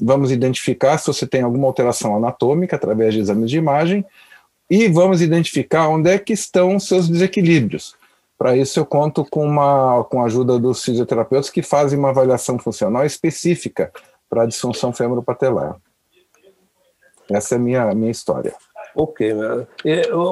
vamos 0.00 0.30
identificar 0.30 0.96
se 0.98 1.06
você 1.06 1.26
tem 1.26 1.42
alguma 1.42 1.66
alteração 1.66 2.16
anatômica 2.16 2.76
através 2.76 3.12
de 3.12 3.20
exames 3.20 3.50
de 3.50 3.58
imagem 3.58 4.04
e 4.70 4.88
vamos 4.88 5.20
identificar 5.20 5.88
onde 5.88 6.10
é 6.10 6.18
que 6.18 6.32
estão 6.32 6.76
os 6.76 6.88
seus 6.88 7.08
desequilíbrios. 7.08 7.94
Para 8.38 8.56
isso 8.56 8.80
eu 8.80 8.86
conto 8.86 9.24
com, 9.24 9.46
uma, 9.46 10.04
com 10.04 10.22
a 10.22 10.24
ajuda 10.24 10.58
dos 10.58 10.82
fisioterapeutas 10.82 11.50
que 11.50 11.62
fazem 11.62 11.98
uma 11.98 12.08
avaliação 12.08 12.58
funcional 12.58 13.04
específica 13.04 13.92
para 14.28 14.42
a 14.42 14.46
disfunção 14.46 14.92
femoropatelar. 14.92 15.76
Essa 17.30 17.54
é 17.54 17.56
a 17.56 17.60
minha, 17.60 17.94
minha 17.94 18.10
história. 18.10 18.54
Ok. 18.94 19.34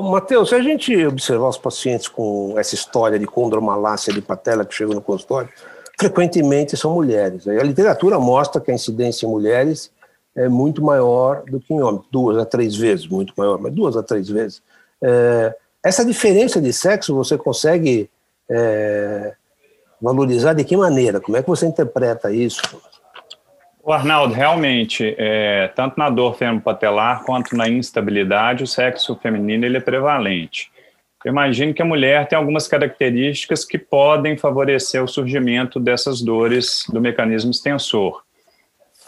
Matheus, 0.04 0.50
se 0.50 0.54
a 0.54 0.62
gente 0.62 1.06
observar 1.06 1.48
os 1.48 1.58
pacientes 1.58 2.06
com 2.06 2.54
essa 2.56 2.74
história 2.74 3.18
de 3.18 3.26
condromalácia 3.26 4.12
de 4.12 4.20
patela 4.20 4.64
que 4.64 4.74
chegam 4.74 4.94
no 4.94 5.00
consultório, 5.00 5.48
frequentemente 5.98 6.76
são 6.76 6.94
mulheres. 6.94 7.46
A 7.48 7.62
literatura 7.62 8.18
mostra 8.18 8.60
que 8.60 8.70
a 8.70 8.74
incidência 8.74 9.26
em 9.26 9.28
mulheres 9.28 9.90
é 10.34 10.48
muito 10.48 10.82
maior 10.82 11.42
do 11.44 11.60
que 11.60 11.74
em 11.74 11.82
homens, 11.82 12.04
duas 12.10 12.38
a 12.38 12.44
três 12.44 12.76
vezes, 12.76 13.06
muito 13.06 13.34
maior, 13.36 13.58
mas 13.58 13.72
duas 13.72 13.96
a 13.96 14.02
três 14.02 14.28
vezes. 14.28 14.62
É, 15.02 15.54
essa 15.84 16.04
diferença 16.04 16.60
de 16.60 16.72
sexo 16.72 17.14
você 17.14 17.36
consegue 17.36 18.08
é, 18.48 19.34
valorizar 20.00 20.54
de 20.54 20.64
que 20.64 20.76
maneira? 20.76 21.20
Como 21.20 21.36
é 21.36 21.42
que 21.42 21.48
você 21.48 21.66
interpreta 21.66 22.30
isso? 22.30 22.62
O 23.84 23.92
Arnaldo, 23.92 24.32
realmente, 24.32 25.12
é, 25.18 25.66
tanto 25.74 25.98
na 25.98 26.08
dor 26.08 26.36
femopatelar 26.36 27.24
quanto 27.24 27.56
na 27.56 27.68
instabilidade, 27.68 28.62
o 28.62 28.66
sexo 28.66 29.16
feminino 29.16 29.66
ele 29.66 29.76
é 29.76 29.80
prevalente. 29.80 30.70
Eu 31.24 31.32
imagino 31.32 31.74
que 31.74 31.82
a 31.82 31.84
mulher 31.84 32.28
tem 32.28 32.38
algumas 32.38 32.68
características 32.68 33.64
que 33.64 33.78
podem 33.78 34.36
favorecer 34.36 35.02
o 35.02 35.08
surgimento 35.08 35.80
dessas 35.80 36.22
dores 36.22 36.84
do 36.88 37.00
mecanismo 37.00 37.50
extensor. 37.50 38.22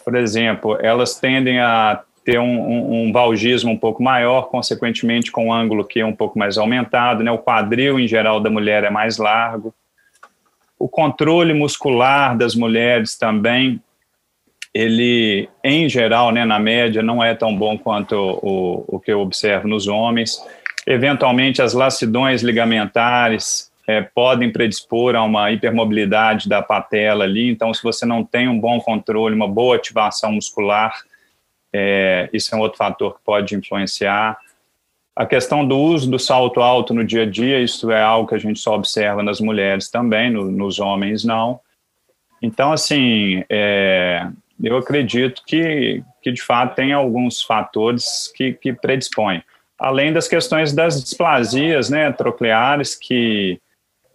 Por 0.04 0.16
exemplo, 0.16 0.76
elas 0.81 1.21
tendem 1.21 1.61
a 1.61 2.02
ter 2.25 2.40
um, 2.40 2.45
um, 2.45 3.09
um, 3.09 3.12
valgismo 3.12 3.71
um 3.71 3.78
pouco 3.78 4.02
maior, 4.02 4.49
consequentemente 4.49 5.31
com 5.31 5.49
um 5.49 5.52
ângulo 5.52 5.85
que 5.85 6.00
é 6.00 6.07
um 6.07 6.14
pouco 6.14 6.37
mais 6.37 6.59
aumentado, 6.59 7.23
né? 7.23 7.31
O 7.31 7.38
quadril 7.38 8.00
em 8.00 8.09
geral 8.09 8.40
da 8.40 8.50
mulher 8.50 8.83
é 8.83 8.90
mais 8.90 9.19
largo. 9.19 9.73
O 10.78 10.88
controle 10.88 11.54
muscular 11.54 12.37
das 12.37 12.57
mulheres 12.57 13.16
também, 13.16 13.81
ele 14.75 15.49
em 15.62 15.88
geral, 15.88 16.33
né, 16.33 16.45
na 16.45 16.59
média, 16.59 17.02
não 17.02 17.23
é 17.23 17.35
tão 17.35 17.57
bom 17.57 17.78
quanto 17.78 18.14
o, 18.16 18.85
o 18.88 19.00
que 19.00 19.12
eu 19.12 19.21
observo 19.21 19.69
nos 19.69 19.87
homens. 19.87 20.43
Eventualmente, 20.87 21.62
as 21.62 21.73
lacidões 21.73 22.43
ligamentares 22.43 23.71
é, 23.87 24.02
podem 24.02 24.50
predispor 24.50 25.14
a 25.14 25.23
uma 25.23 25.52
hipermobilidade 25.52 26.49
da 26.49 26.61
patela 26.61 27.25
ali. 27.25 27.49
Então, 27.49 27.73
se 27.73 27.83
você 27.83 28.04
não 28.04 28.25
tem 28.25 28.49
um 28.49 28.59
bom 28.59 28.81
controle, 28.81 29.35
uma 29.35 29.49
boa 29.49 29.76
ativação 29.76 30.33
muscular, 30.33 30.93
é, 31.73 32.28
isso 32.33 32.54
é 32.54 32.59
um 32.59 32.61
outro 32.61 32.78
fator 32.78 33.14
que 33.14 33.21
pode 33.25 33.54
influenciar. 33.54 34.37
A 35.14 35.25
questão 35.25 35.66
do 35.66 35.78
uso 35.78 36.11
do 36.11 36.19
salto 36.19 36.61
alto 36.61 36.93
no 36.93 37.04
dia 37.04 37.23
a 37.23 37.26
dia, 37.26 37.61
isso 37.61 37.93
é 37.93 38.02
algo 38.02 38.28
que 38.28 38.35
a 38.35 38.38
gente 38.38 38.59
só 38.59 38.75
observa 38.75 39.23
nas 39.23 39.40
mulheres 39.40 39.88
também, 39.88 40.31
no, 40.31 40.50
nos 40.50 40.81
homens 40.81 41.25
não. 41.25 41.61
Então, 42.43 42.73
assim, 42.73 43.45
é, 43.49 44.26
eu 44.62 44.76
acredito 44.76 45.42
que, 45.46 46.02
que 46.23 46.32
de 46.32 46.42
fato 46.42 46.75
tem 46.75 46.92
alguns 46.92 47.42
fatores 47.42 48.32
que, 48.34 48.52
que 48.52 48.73
predispõem. 48.73 49.42
Além 49.78 50.12
das 50.12 50.28
questões 50.28 50.73
das 50.73 51.02
displasias 51.02 51.90
né, 51.90 52.12
trocleares, 52.12 52.94
que 52.94 53.61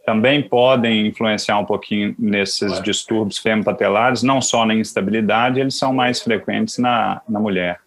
também 0.05 0.41
podem 0.41 1.07
influenciar 1.07 1.59
um 1.59 1.65
pouquinho 1.65 2.15
nesses 2.17 2.81
distúrbios 2.81 3.37
femopatelares, 3.37 4.23
não 4.23 4.41
só 4.41 4.65
na 4.65 4.73
instabilidade, 4.73 5.59
eles 5.59 5.77
são 5.77 5.93
mais 5.93 6.21
frequentes 6.21 6.77
na, 6.77 7.21
na 7.29 7.39
mulher. 7.39 7.79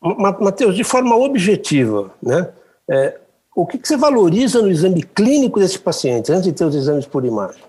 Matheus, 0.00 0.74
de 0.74 0.84
forma 0.84 1.14
objetiva, 1.16 2.12
né, 2.22 2.50
é, 2.88 3.18
o 3.54 3.66
que, 3.66 3.78
que, 3.78 3.86
você 3.86 3.96
valoriza 3.96 4.62
no 4.62 4.70
exame 4.70 5.02
clínico 5.02 5.60
desse 5.60 5.78
paciente, 5.78 6.32
antes 6.32 6.44
de 6.44 6.52
ter 6.52 6.64
os 6.64 6.74
exames 6.74 7.06
por 7.06 7.24
imagem? 7.24 7.62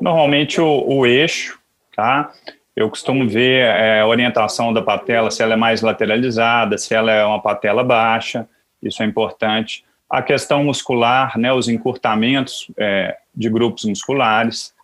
Normalmente 0.00 0.60
o, 0.60 0.84
o 0.86 1.06
eixo, 1.06 1.58
tá? 1.94 2.32
Eu 2.74 2.88
costumo 2.88 3.28
ver 3.28 3.64
é, 3.64 4.00
a 4.00 4.06
orientação 4.06 4.72
da 4.72 4.80
patela, 4.80 5.30
se 5.30 5.42
ela 5.42 5.54
é 5.54 5.56
mais 5.56 5.82
lateralizada, 5.82 6.78
se 6.78 6.94
ela 6.94 7.12
é 7.12 7.24
uma 7.24 7.40
patela 7.40 7.84
baixa, 7.84 8.48
isso 8.82 9.02
é 9.02 9.06
importante 9.06 9.84
a 10.12 10.20
questão 10.20 10.62
muscular, 10.62 11.38
né, 11.38 11.54
os 11.54 11.70
encurtamentos 11.70 12.70
é, 12.76 13.16
de 13.34 13.48
grupos 13.48 13.86
musculares. 13.86 14.74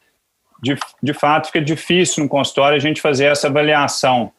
De, 0.62 0.74
de 1.02 1.12
fato, 1.12 1.48
fica 1.48 1.60
difícil 1.60 2.22
no 2.22 2.30
consultório 2.30 2.74
a 2.74 2.80
gente 2.80 2.98
fazer 3.02 3.26
essa 3.26 3.46
avaliação 3.46 4.32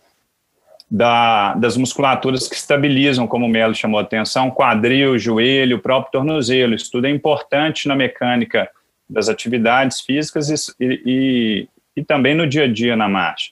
da, 0.89 1.53
das 1.53 1.77
musculaturas 1.77 2.47
que 2.47 2.55
estabilizam, 2.55 3.27
como 3.27 3.45
o 3.45 3.49
Melo 3.49 3.75
chamou 3.75 3.99
a 3.99 4.01
atenção, 4.01 4.49
quadril, 4.49 5.15
joelho, 5.19 5.77
próprio 5.77 6.11
tornozelo. 6.11 6.73
Isso 6.73 6.89
tudo 6.89 7.05
é 7.05 7.11
importante 7.11 7.87
na 7.87 7.95
mecânica 7.95 8.67
das 9.07 9.29
atividades 9.29 10.01
físicas 10.01 10.49
e, 10.79 11.01
e, 11.05 11.67
e 11.99 12.03
também 12.03 12.33
no 12.33 12.47
dia 12.47 12.63
a 12.63 12.67
dia 12.67 12.95
na 12.95 13.09
marcha. 13.09 13.51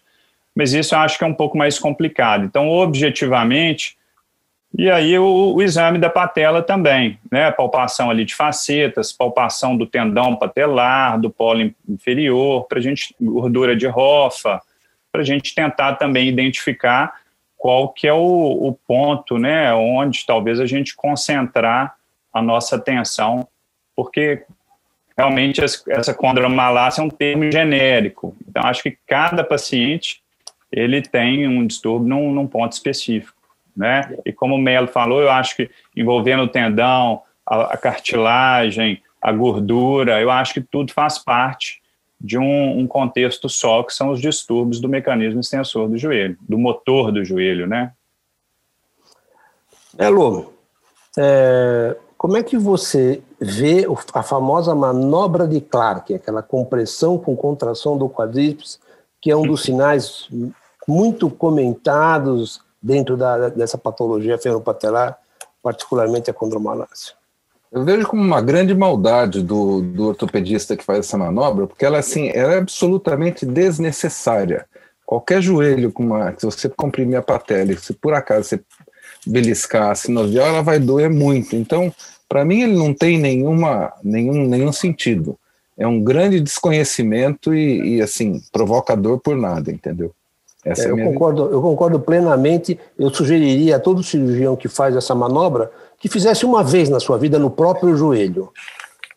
Mas 0.55 0.73
isso 0.73 0.95
eu 0.95 0.99
acho 0.99 1.17
que 1.17 1.23
é 1.23 1.27
um 1.27 1.33
pouco 1.33 1.57
mais 1.57 1.77
complicado. 1.77 2.45
Então, 2.45 2.69
objetivamente, 2.69 3.97
e 4.75 4.89
aí 4.89 5.17
o, 5.19 5.53
o, 5.55 5.61
exame 5.61 5.99
da 5.99 6.09
patela 6.09 6.61
também, 6.61 7.19
né? 7.31 7.51
Palpação 7.51 8.09
ali 8.09 8.25
de 8.25 8.33
facetas, 8.33 9.11
palpação 9.11 9.75
do 9.75 9.85
tendão 9.85 10.35
patelar, 10.35 11.19
do 11.19 11.29
polo 11.29 11.71
inferior, 11.87 12.65
para 12.67 12.79
a 12.79 12.81
gente 12.81 13.13
gordura 13.19 13.75
de 13.75 13.85
rofa, 13.85 14.61
para 15.11 15.21
a 15.21 15.25
gente 15.25 15.53
tentar 15.53 15.95
também 15.95 16.27
identificar 16.27 17.13
qual 17.57 17.89
que 17.89 18.07
é 18.07 18.13
o, 18.13 18.17
o, 18.17 18.73
ponto, 18.87 19.37
né? 19.37 19.73
Onde 19.73 20.25
talvez 20.25 20.59
a 20.59 20.65
gente 20.65 20.95
concentrar 20.95 21.95
a 22.33 22.41
nossa 22.41 22.75
atenção, 22.75 23.47
porque 23.95 24.43
realmente 25.17 25.61
essa 25.63 26.13
condromalácia 26.13 27.01
é 27.01 27.03
um 27.03 27.09
termo 27.09 27.51
genérico. 27.51 28.35
Então 28.47 28.63
acho 28.63 28.83
que 28.83 28.97
cada 29.07 29.43
paciente 29.43 30.21
ele 30.71 31.01
tem 31.01 31.47
um 31.47 31.65
distúrbio 31.65 32.09
num, 32.09 32.31
num 32.31 32.45
ponto 32.45 32.73
específico 32.73 33.37
né? 33.77 34.17
E 34.25 34.33
como 34.33 34.55
o 34.55 34.57
Melo 34.57 34.87
falou, 34.87 35.21
eu 35.21 35.29
acho 35.29 35.55
que 35.55 35.69
envolvendo 35.95 36.43
o 36.43 36.47
tendão, 36.47 37.21
a, 37.45 37.75
a 37.75 37.77
cartilagem, 37.77 39.03
a 39.21 39.31
gordura, 39.31 40.19
eu 40.19 40.31
acho 40.31 40.55
que 40.55 40.61
tudo 40.61 40.91
faz 40.91 41.19
parte 41.19 41.79
de 42.19 42.39
um, 42.39 42.79
um, 42.79 42.87
contexto 42.87 43.47
só, 43.47 43.83
que 43.83 43.93
são 43.93 44.09
os 44.09 44.19
distúrbios 44.19 44.81
do 44.81 44.89
mecanismo 44.89 45.39
extensor 45.39 45.87
do 45.87 45.97
joelho, 45.97 46.35
do 46.41 46.57
motor 46.57 47.11
do 47.11 47.23
joelho, 47.23 47.67
né? 47.67 47.91
Elo, 49.99 50.53
é, 51.15 51.95
como 52.17 52.35
é 52.35 52.43
que 52.43 52.57
você 52.57 53.21
vê 53.39 53.85
a 54.13 54.23
famosa 54.23 54.73
manobra 54.73 55.47
de 55.47 55.61
Clark, 55.61 56.13
aquela 56.13 56.41
compressão 56.41 57.17
com 57.17 57.35
contração 57.35 57.97
do 57.97 58.09
quadríceps, 58.09 58.79
que 59.21 59.29
é 59.29 59.35
um 59.35 59.45
dos 59.45 59.61
sinais 59.61 60.27
muito 60.87 61.29
comentados 61.29 62.61
dentro 62.81 63.15
da, 63.15 63.49
dessa 63.49 63.77
patologia 63.77 64.37
fenopatelar, 64.37 65.17
particularmente 65.61 66.29
a 66.31 66.33
condromalácia. 66.33 67.13
Eu 67.71 67.83
vejo 67.83 68.07
como 68.07 68.21
uma 68.21 68.41
grande 68.41 68.73
maldade 68.73 69.43
do, 69.43 69.81
do 69.81 70.07
ortopedista 70.07 70.75
que 70.75 70.83
faz 70.83 70.99
essa 70.99 71.17
manobra, 71.17 71.67
porque 71.67 71.85
ela, 71.85 71.97
assim, 71.99 72.29
ela 72.33 72.53
é 72.53 72.57
absolutamente 72.57 73.45
desnecessária. 73.45 74.65
Qualquer 75.05 75.41
joelho, 75.41 75.91
uma, 75.99 76.33
se 76.37 76.45
você 76.45 76.69
comprimir 76.69 77.17
a 77.17 77.21
patela 77.21 77.75
se 77.77 77.93
por 77.93 78.13
acaso 78.13 78.47
você 78.47 78.61
beliscar 79.27 79.91
a 79.91 79.95
sinovial, 79.95 80.47
ela 80.47 80.61
vai 80.61 80.79
doer 80.79 81.09
muito. 81.09 81.55
Então, 81.55 81.93
para 82.27 82.43
mim, 82.43 82.61
ele 82.61 82.75
não 82.75 82.93
tem 82.93 83.17
nenhuma, 83.17 83.93
nenhum, 84.03 84.47
nenhum 84.47 84.71
sentido. 84.71 85.37
É 85.77 85.87
um 85.87 86.01
grande 86.01 86.39
desconhecimento 86.39 87.53
e, 87.53 87.97
e 87.97 88.01
assim, 88.01 88.41
provocador 88.51 89.19
por 89.19 89.35
nada, 89.35 89.71
entendeu? 89.71 90.11
Essa 90.65 90.87
é, 90.87 90.91
eu, 90.91 90.97
concordo, 90.97 91.49
eu 91.51 91.61
concordo 91.61 91.99
plenamente. 91.99 92.79
Eu 92.97 93.13
sugeriria 93.13 93.77
a 93.77 93.79
todo 93.79 94.03
cirurgião 94.03 94.55
que 94.55 94.67
faz 94.67 94.95
essa 94.95 95.15
manobra 95.15 95.71
que 95.99 96.09
fizesse 96.09 96.45
uma 96.45 96.63
vez 96.63 96.89
na 96.89 96.99
sua 96.99 97.17
vida 97.17 97.39
no 97.39 97.49
próprio 97.49 97.95
joelho. 97.95 98.51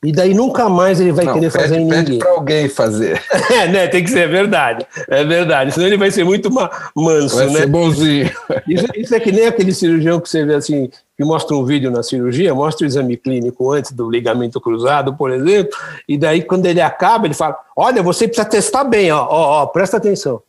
E 0.03 0.13
daí 0.13 0.33
nunca 0.33 0.67
mais 0.67 0.99
ele 0.99 1.13
vai 1.13 1.27
Não, 1.27 1.35
querer 1.35 1.53
pede, 1.53 1.63
fazer 1.63 1.77
em 1.77 1.85
ninguém. 1.85 2.05
Pede 2.05 2.19
para 2.19 2.31
alguém 2.31 2.69
fazer. 2.71 3.23
é, 3.53 3.69
né? 3.69 3.87
Tem 3.87 4.03
que 4.03 4.09
ser 4.09 4.27
verdade. 4.29 4.87
É 5.09 5.23
verdade. 5.25 5.73
Senão 5.73 5.87
ele 5.87 5.99
vai 5.99 6.11
ser 6.11 6.25
muito 6.25 6.51
manso, 6.97 7.37
vai 7.37 7.47
né? 7.49 7.61
Ser 7.61 7.67
bonzinho. 7.67 8.31
Isso, 8.67 8.87
isso, 8.95 9.15
é 9.15 9.21
que 9.21 9.31
nem 9.31 9.47
aquele 9.47 9.75
cirurgião 9.75 10.21
que 10.21 10.29
você 10.29 10.45
vê 10.45 10.55
assim, 10.55 10.91
que 11.17 11.25
mostra 11.25 11.55
um 11.55 11.65
vídeo 11.65 11.91
na 11.91 12.03
cirurgia, 12.03 12.55
mostra 12.55 12.85
o 12.85 12.89
exame 12.89 13.17
clínico 13.17 13.71
antes 13.71 13.93
do 13.93 14.09
ligamento 14.09 14.61
cruzado, 14.61 15.15
por 15.15 15.31
exemplo, 15.31 15.77
e 16.09 16.17
daí 16.17 16.43
quando 16.43 16.67
ele 16.67 16.81
acaba, 16.81 17.27
ele 17.27 17.35
fala: 17.35 17.59
Olha, 17.77 18.03
você 18.03 18.27
precisa 18.27 18.49
testar 18.49 18.85
bem, 18.85 19.11
ó, 19.11 19.27
ó, 19.29 19.63
ó 19.63 19.67
presta 19.67 19.97
atenção 19.97 20.43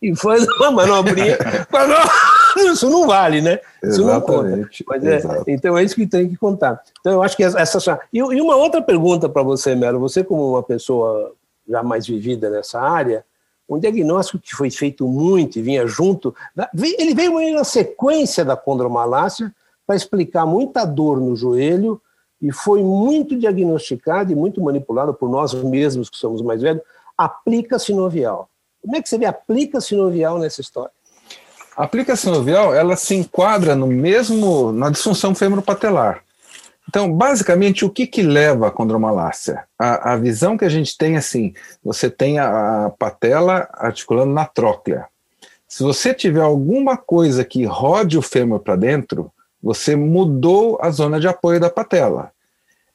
e 0.00 0.14
faz 0.14 0.46
uma 0.58 0.70
manobrinha. 0.70 1.38
isso 2.72 2.88
não 2.88 3.06
vale, 3.06 3.40
né? 3.40 3.58
Isso 3.82 4.02
Exatamente, 4.02 4.84
não 4.86 4.98
conta. 4.98 5.50
É, 5.50 5.54
então 5.54 5.76
é 5.76 5.84
isso 5.84 5.94
que 5.94 6.06
tem 6.06 6.28
que 6.28 6.36
contar. 6.36 6.82
Então 7.00 7.12
eu 7.12 7.22
acho 7.22 7.36
que 7.36 7.42
essa. 7.42 8.00
E, 8.12 8.18
e 8.18 8.40
uma 8.40 8.56
outra 8.56 8.82
pergunta 8.82 9.28
para 9.28 9.42
você, 9.42 9.74
Melo. 9.74 10.00
Você, 10.00 10.22
como 10.22 10.50
uma 10.50 10.62
pessoa 10.62 11.32
já 11.68 11.82
mais 11.82 12.06
vivida 12.06 12.48
nessa 12.48 12.80
área, 12.80 13.24
um 13.68 13.78
diagnóstico 13.78 14.38
que 14.38 14.54
foi 14.54 14.70
feito 14.70 15.08
muito 15.08 15.58
e 15.58 15.62
vinha 15.62 15.86
junto, 15.86 16.34
ele 16.74 17.14
veio 17.14 17.54
na 17.54 17.64
sequência 17.64 18.44
da 18.44 18.56
condromalácia 18.56 19.52
para 19.86 19.96
explicar 19.96 20.46
muita 20.46 20.84
dor 20.84 21.20
no 21.20 21.34
joelho 21.34 22.00
e 22.40 22.52
foi 22.52 22.82
muito 22.82 23.36
diagnosticado 23.36 24.30
e 24.30 24.34
muito 24.34 24.60
manipulado 24.60 25.14
por 25.14 25.28
nós 25.28 25.54
mesmos 25.54 26.10
que 26.10 26.16
somos 26.16 26.42
mais 26.42 26.60
velhos, 26.60 26.82
aplica 27.16 27.78
sinovial. 27.78 28.48
Como 28.86 28.96
é 28.96 29.02
que 29.02 29.08
você 29.08 29.18
vê 29.18 29.26
aplica 29.26 29.80
sinovial 29.80 30.38
nessa 30.38 30.60
história? 30.60 30.92
A 31.76 31.82
aplica 31.82 32.14
sinovial, 32.14 32.72
ela 32.72 32.94
se 32.94 33.16
enquadra 33.16 33.74
no 33.74 33.88
mesmo, 33.88 34.70
na 34.70 34.90
disfunção 34.90 35.34
femoropatelar. 35.34 36.22
Então, 36.88 37.12
basicamente, 37.12 37.84
o 37.84 37.90
que, 37.90 38.06
que 38.06 38.22
leva 38.22 38.68
à 38.68 38.70
condromalácia? 38.70 39.64
A, 39.76 40.12
a 40.12 40.16
visão 40.16 40.56
que 40.56 40.64
a 40.64 40.68
gente 40.68 40.96
tem, 40.96 41.16
assim, 41.16 41.52
você 41.84 42.08
tem 42.08 42.38
a, 42.38 42.86
a 42.86 42.90
patela 42.90 43.68
articulando 43.72 44.32
na 44.32 44.46
tróclea. 44.46 45.06
Se 45.66 45.82
você 45.82 46.14
tiver 46.14 46.42
alguma 46.42 46.96
coisa 46.96 47.44
que 47.44 47.64
rode 47.64 48.16
o 48.16 48.22
fêmur 48.22 48.60
para 48.60 48.76
dentro, 48.76 49.32
você 49.60 49.96
mudou 49.96 50.78
a 50.80 50.90
zona 50.90 51.18
de 51.18 51.26
apoio 51.26 51.58
da 51.58 51.68
patela. 51.68 52.30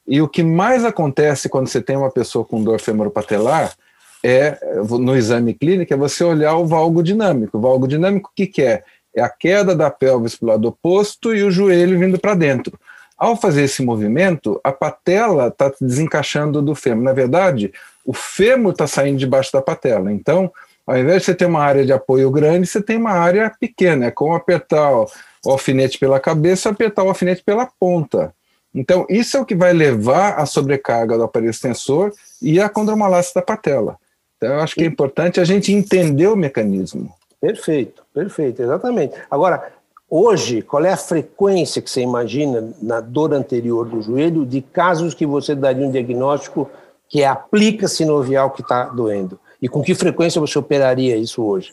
E 0.08 0.22
o 0.22 0.28
que 0.28 0.42
mais 0.42 0.86
acontece 0.86 1.50
quando 1.50 1.68
você 1.68 1.82
tem 1.82 1.98
uma 1.98 2.10
pessoa 2.10 2.46
com 2.46 2.64
dor 2.64 2.80
femoropatelar 2.80 3.74
é, 4.22 4.58
no 4.88 5.16
exame 5.16 5.52
clínico, 5.52 5.92
é 5.92 5.96
você 5.96 6.22
olhar 6.22 6.56
o 6.56 6.66
valgo 6.66 7.02
dinâmico. 7.02 7.58
O 7.58 7.60
valgo 7.60 7.88
dinâmico, 7.88 8.30
o 8.30 8.34
que, 8.34 8.46
que 8.46 8.62
é? 8.62 8.84
É 9.14 9.20
a 9.20 9.28
queda 9.28 9.74
da 9.74 9.90
pelvis 9.90 10.36
para 10.36 10.46
o 10.46 10.48
lado 10.50 10.68
oposto 10.68 11.34
e 11.34 11.42
o 11.42 11.50
joelho 11.50 11.98
vindo 11.98 12.18
para 12.18 12.34
dentro. 12.34 12.78
Ao 13.18 13.36
fazer 13.36 13.62
esse 13.62 13.82
movimento, 13.84 14.60
a 14.64 14.72
patela 14.72 15.48
está 15.48 15.72
desencaixando 15.80 16.62
do 16.62 16.74
fêmur. 16.74 17.04
Na 17.04 17.12
verdade, 17.12 17.72
o 18.04 18.12
fêmur 18.12 18.72
está 18.72 18.86
saindo 18.86 19.18
debaixo 19.18 19.52
da 19.52 19.60
patela. 19.60 20.12
Então, 20.12 20.50
ao 20.86 20.98
invés 20.98 21.20
de 21.20 21.26
você 21.26 21.34
ter 21.34 21.46
uma 21.46 21.62
área 21.62 21.84
de 21.84 21.92
apoio 21.92 22.30
grande, 22.30 22.66
você 22.66 22.82
tem 22.82 22.96
uma 22.96 23.12
área 23.12 23.52
pequena. 23.60 24.06
É 24.06 24.10
como 24.10 24.34
apertar 24.34 24.92
o 24.92 25.50
alfinete 25.50 25.98
pela 25.98 26.18
cabeça 26.18 26.70
apertar 26.70 27.02
o 27.04 27.08
alfinete 27.08 27.42
pela 27.44 27.66
ponta. 27.66 28.34
Então, 28.74 29.06
isso 29.08 29.36
é 29.36 29.40
o 29.40 29.44
que 29.44 29.54
vai 29.54 29.72
levar 29.72 30.38
à 30.38 30.46
sobrecarga 30.46 31.16
do 31.16 31.24
aparelho 31.24 31.50
extensor 31.50 32.12
e 32.40 32.60
à 32.60 32.68
condromalácia 32.68 33.32
da 33.34 33.42
patela. 33.42 33.98
Então, 34.42 34.56
eu 34.56 34.60
acho 34.60 34.74
que 34.74 34.82
é 34.82 34.86
importante 34.86 35.38
a 35.38 35.44
gente 35.44 35.72
entender 35.72 36.26
o 36.26 36.34
mecanismo. 36.34 37.14
Perfeito, 37.40 38.02
perfeito, 38.12 38.60
exatamente. 38.60 39.14
Agora, 39.30 39.72
hoje, 40.10 40.62
qual 40.62 40.84
é 40.84 40.90
a 40.90 40.96
frequência 40.96 41.80
que 41.80 41.88
você 41.88 42.00
imagina 42.00 42.74
na 42.82 43.00
dor 43.00 43.32
anterior 43.34 43.88
do 43.88 44.02
joelho 44.02 44.44
de 44.44 44.60
casos 44.60 45.14
que 45.14 45.24
você 45.24 45.54
daria 45.54 45.86
um 45.86 45.92
diagnóstico 45.92 46.68
que 47.08 47.22
é 47.22 47.26
a 47.28 47.36
plica 47.36 47.86
sinovial 47.86 48.50
que 48.50 48.62
está 48.62 48.86
doendo? 48.86 49.38
E 49.60 49.68
com 49.68 49.80
que 49.80 49.94
frequência 49.94 50.40
você 50.40 50.58
operaria 50.58 51.16
isso 51.16 51.40
hoje? 51.40 51.72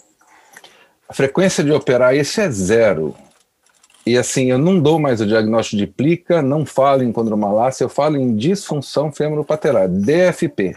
A 1.07 1.13
frequência 1.15 1.63
de 1.63 1.71
operar 1.71 2.15
isso 2.15 2.39
é 2.39 2.51
zero. 2.51 3.15
E 4.05 4.15
assim, 4.15 4.51
eu 4.51 4.59
não 4.59 4.79
dou 4.79 4.99
mais 4.99 5.21
o 5.21 5.25
diagnóstico 5.25 5.77
de 5.77 5.87
plica, 5.87 6.39
não 6.39 6.67
falo 6.67 7.01
em 7.01 7.11
condromalácia, 7.11 7.83
eu 7.83 7.89
falo 7.89 8.15
em 8.15 8.35
disfunção 8.35 9.11
femoropatelar, 9.11 9.89
DFP. 9.89 10.75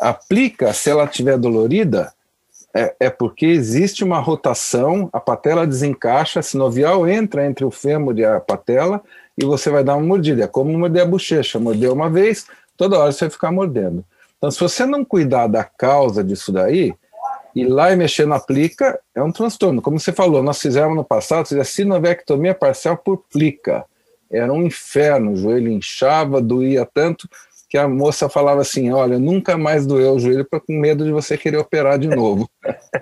A 0.00 0.12
plica, 0.12 0.72
se 0.72 0.90
ela 0.90 1.04
estiver 1.04 1.36
dolorida, 1.38 2.12
é, 2.74 2.94
é, 3.00 3.10
porque 3.10 3.46
existe 3.46 4.04
uma 4.04 4.20
rotação, 4.20 5.08
a 5.12 5.18
patela 5.18 5.66
desencaixa, 5.66 6.40
a 6.40 6.42
sinovial 6.42 7.08
entra 7.08 7.46
entre 7.46 7.64
o 7.64 7.70
fêmur 7.70 8.18
e 8.18 8.24
a 8.24 8.38
patela 8.38 9.02
e 9.36 9.44
você 9.44 9.70
vai 9.70 9.82
dar 9.82 9.96
uma 9.96 10.06
mordida. 10.06 10.44
É 10.44 10.46
como 10.46 10.76
morder 10.76 11.02
a 11.02 11.06
bochecha, 11.06 11.58
morder 11.58 11.90
uma 11.90 12.10
vez, 12.10 12.46
toda 12.76 12.98
hora 12.98 13.10
você 13.10 13.24
vai 13.24 13.30
ficar 13.30 13.50
mordendo. 13.50 14.04
Então, 14.36 14.50
se 14.50 14.60
você 14.60 14.86
não 14.86 15.04
cuidar 15.04 15.48
da 15.48 15.64
causa 15.64 16.22
disso 16.22 16.52
daí, 16.52 16.94
ir 17.54 17.66
lá 17.66 17.92
e 17.92 17.96
mexer 17.96 18.26
na 18.26 18.38
plica 18.38 19.00
é 19.14 19.22
um 19.22 19.32
transtorno. 19.32 19.82
Como 19.82 19.98
você 19.98 20.12
falou, 20.12 20.42
nós 20.42 20.60
fizemos 20.60 20.94
no 20.94 21.04
passado, 21.04 21.48
a 21.58 21.64
sinovectomia 21.64 22.54
parcial 22.54 22.96
por 22.96 23.24
plica. 23.32 23.84
Era 24.30 24.52
um 24.52 24.62
inferno, 24.62 25.32
o 25.32 25.36
joelho 25.36 25.72
inchava, 25.72 26.40
doía 26.40 26.86
tanto 26.86 27.28
que 27.68 27.76
a 27.76 27.88
moça 27.88 28.28
falava 28.28 28.60
assim: 28.60 28.90
Olha, 28.90 29.18
nunca 29.18 29.56
mais 29.56 29.86
doeu 29.86 30.14
o 30.14 30.18
joelho 30.18 30.46
com 30.48 30.72
medo 30.72 31.04
de 31.04 31.12
você 31.12 31.36
querer 31.36 31.58
operar 31.58 31.98
de 31.98 32.08
novo. 32.08 32.48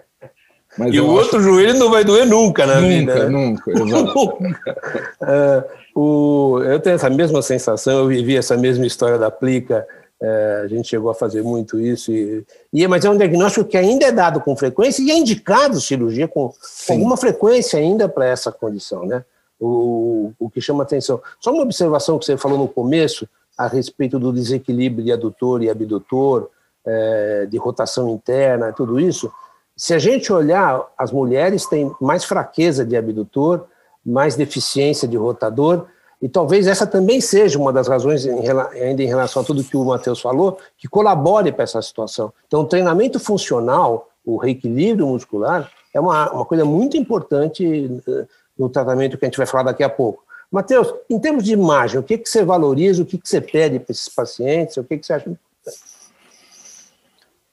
Mas 0.79 0.93
e 0.93 1.01
o 1.01 1.07
outro 1.07 1.41
joelho 1.41 1.79
não 1.79 1.91
vai 1.91 2.05
doer 2.05 2.27
nunca 2.27 2.67
na 2.67 2.75
nunca, 2.75 2.87
vida. 2.87 3.15
Né? 3.15 3.29
Nunca, 3.31 3.73
nunca. 3.73 4.77
uh, 5.23 5.99
o, 5.99 6.63
eu 6.63 6.79
tenho 6.79 6.97
essa 6.97 7.09
mesma 7.09 7.41
sensação, 7.41 8.01
eu 8.01 8.09
vivi 8.09 8.37
essa 8.37 8.59
mesma 8.59 8.87
história 8.87 9.17
da 9.17 9.31
plica 9.31 9.87
é, 10.21 10.63
a 10.65 10.67
gente 10.67 10.89
chegou 10.89 11.11
a 11.11 11.15
fazer 11.15 11.43
muito 11.43 11.79
isso, 11.79 12.11
e, 12.11 12.45
e, 12.73 12.89
mas 12.89 13.05
é 13.05 13.11
um 13.11 13.19
diagnóstico 13.19 13.69
que 13.69 13.77
ainda 13.77 14.07
é 14.07 14.13
dado 14.13 14.41
com 14.41 14.57
frequência 14.57 15.03
e 15.03 15.11
é 15.11 15.15
indicado 15.15 15.81
cirurgia 15.81 16.27
com, 16.27 16.49
com 16.87 16.93
alguma 16.93 17.17
frequência 17.17 17.79
ainda 17.79 18.09
para 18.09 18.27
essa 18.27 18.51
condição, 18.51 19.05
né? 19.05 19.25
O, 19.61 20.33
o 20.39 20.51
que 20.51 20.61
chama 20.61 20.83
atenção. 20.83 21.21
Só 21.41 21.51
uma 21.53 21.63
observação 21.63 22.19
que 22.19 22.25
você 22.25 22.37
falou 22.37 22.59
no 22.59 22.69
começo 22.69 23.29
a 23.57 23.67
respeito 23.67 24.19
do 24.19 24.33
desequilíbrio 24.33 25.05
de 25.05 25.13
adutor 25.13 25.63
e 25.63 25.71
abdutor, 25.71 26.50
é, 26.85 27.47
de 27.47 27.57
rotação 27.57 28.09
interna, 28.11 28.73
tudo 28.73 29.00
isso. 29.00 29.33
Se 29.76 29.93
a 29.93 29.99
gente 29.99 30.33
olhar, 30.33 30.87
as 30.97 31.13
mulheres 31.13 31.67
têm 31.67 31.95
mais 32.00 32.25
fraqueza 32.25 32.85
de 32.85 32.97
abdutor, 32.97 33.67
mais 34.04 34.37
deficiência 34.37 35.07
de 35.09 35.17
rotador, 35.17 35.87
e 36.21 36.28
talvez 36.28 36.67
essa 36.67 36.87
também 36.87 37.21
seja 37.21 37.59
uma 37.59 37.73
das 37.73 37.89
razões, 37.89 38.25
em, 38.25 38.39
ainda 38.80 39.02
em 39.02 39.07
relação 39.07 39.43
a 39.43 39.45
tudo 39.45 39.65
que 39.65 39.76
o 39.76 39.85
Matheus 39.85 40.21
falou, 40.21 40.59
que 40.78 40.89
colabore 40.89 41.52
para 41.52 41.65
essa 41.65 41.83
situação. 41.83 42.33
Então, 42.47 42.63
o 42.63 42.67
treinamento 42.67 43.21
funcional, 43.21 44.09
o 44.25 44.37
reequilíbrio 44.37 45.07
muscular, 45.07 45.71
é 45.93 46.00
uma, 46.00 46.30
uma 46.30 46.45
coisa 46.45 46.65
muito 46.65 46.97
importante 46.97 48.00
eh, 48.09 48.26
no 48.59 48.69
tratamento 48.69 49.19
que 49.19 49.25
a 49.25 49.28
gente 49.28 49.37
vai 49.37 49.47
falar 49.47 49.65
daqui 49.65 49.83
a 49.83 49.89
pouco. 49.89 50.25
Matheus, 50.50 50.93
em 51.11 51.19
termos 51.19 51.45
de 51.45 51.52
imagem, 51.52 51.99
o 51.99 52.02
que, 52.02 52.19
que 52.19 52.28
você 52.28 52.45
valoriza, 52.45 53.02
o 53.02 53.06
que, 53.06 53.19
que 53.19 53.28
você 53.28 53.41
pede 53.41 53.78
para 53.78 53.93
esses 53.93 54.09
pacientes, 54.09 54.76
o 54.76 54.85
que, 54.85 54.97
que 54.97 55.06
você 55.06 55.13
acha 55.13 55.28
importante? 55.28 55.97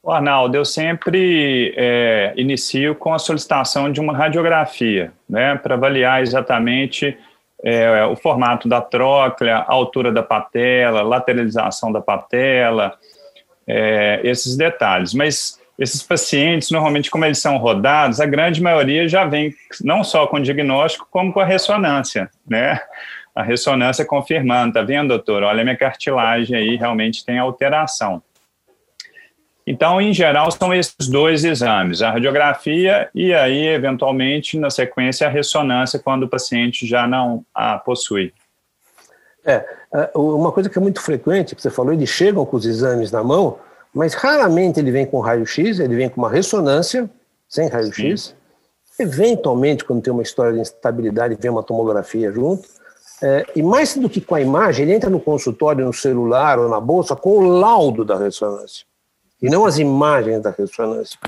Arnaldo, 0.06 0.58
eu 0.58 0.66
sempre 0.66 1.74
é, 1.78 2.34
inicio 2.36 2.94
com 2.94 3.14
a 3.14 3.20
solicitação 3.20 3.90
de 3.90 4.02
uma 4.02 4.16
radiografia, 4.16 5.14
né, 5.30 5.56
para 5.56 5.76
avaliar 5.76 6.22
exatamente 6.22 7.18
é, 7.64 8.04
o 8.06 8.16
formato 8.18 8.68
da 8.68 8.82
tróclea, 8.82 9.60
a 9.60 9.72
altura 9.72 10.12
da 10.12 10.22
patela, 10.22 11.02
lateralização 11.02 11.90
da 11.90 12.02
patela, 12.02 12.98
é, 13.66 14.20
esses 14.26 14.58
detalhes. 14.58 15.14
Mas 15.14 15.58
esses 15.78 16.04
pacientes, 16.04 16.70
normalmente, 16.70 17.10
como 17.10 17.26
eles 17.26 17.40
são 17.40 17.58
rodados, 17.58 18.20
a 18.20 18.26
grande 18.26 18.62
maioria 18.62 19.08
já 19.08 19.26
vem 19.26 19.54
não 19.82 20.04
só 20.04 20.28
com 20.28 20.40
diagnóstico, 20.40 21.08
como 21.10 21.34
com 21.34 21.40
a 21.40 21.46
ressonância, 21.46 22.30
né? 22.48 22.80
A 23.36 23.42
ressonância 23.42 24.06
confirmando, 24.06 24.74
tá 24.74 24.84
vendo, 24.84 25.10
doutor? 25.10 25.42
Olha, 25.42 25.64
minha 25.64 25.76
cartilagem 25.76 26.56
aí 26.56 26.76
realmente 26.76 27.26
tem 27.26 27.40
alteração. 27.40 28.22
Então, 29.66 30.00
em 30.00 30.14
geral, 30.14 30.52
são 30.52 30.74
esses 30.74 31.08
dois 31.08 31.44
exames, 31.44 32.02
a 32.02 32.12
radiografia 32.12 33.10
e 33.16 33.34
aí, 33.34 33.68
eventualmente, 33.68 34.60
na 34.60 34.70
sequência, 34.70 35.26
a 35.26 35.30
ressonância, 35.30 36.00
quando 36.00 36.24
o 36.24 36.30
paciente 36.30 36.86
já 36.86 37.08
não 37.08 37.46
a 37.54 37.78
possui. 37.78 38.34
É, 39.46 39.66
é 39.94 40.12
uma 40.16 40.52
coisa 40.52 40.70
que 40.70 40.78
é 40.78 40.82
muito 40.82 41.02
frequente, 41.02 41.56
que 41.56 41.62
você 41.62 41.72
falou, 41.72 41.94
eles 41.94 42.10
chegam 42.10 42.46
com 42.46 42.58
os 42.58 42.66
exames 42.66 43.12
na 43.12 43.24
mão, 43.24 43.58
mas 43.94 44.14
raramente 44.14 44.80
ele 44.80 44.92
vem 44.92 45.06
com 45.06 45.20
raio-x, 45.20 45.80
ele 45.80 45.96
vem 45.96 46.10
com 46.10 46.22
uma 46.22 46.30
ressonância, 46.30 47.10
sem 47.48 47.68
raio-x. 47.68 48.36
Eventualmente, 49.00 49.84
quando 49.84 50.02
tem 50.02 50.14
uma 50.14 50.24
história 50.24 50.54
de 50.54 50.60
instabilidade, 50.60 51.38
vem 51.40 51.52
uma 51.52 51.64
tomografia 51.64 52.32
junto. 52.32 52.68
É, 53.22 53.46
e 53.56 53.62
mais 53.62 53.96
do 53.96 54.10
que 54.10 54.20
com 54.20 54.36
a 54.36 54.42
imagem, 54.42 54.86
ele 54.86 54.94
entra 54.94 55.10
no 55.10 55.20
consultório, 55.20 55.86
no 55.86 55.94
celular 55.94 56.60
ou 56.60 56.70
na 56.70 56.80
bolsa, 56.80 57.16
com 57.16 57.38
o 57.38 57.42
laudo 57.42 58.04
da 58.04 58.18
ressonância 58.18 58.86
e 59.44 59.50
não 59.50 59.66
as 59.66 59.78
imagens 59.78 60.42
da 60.42 60.52
ressonância. 60.52 61.20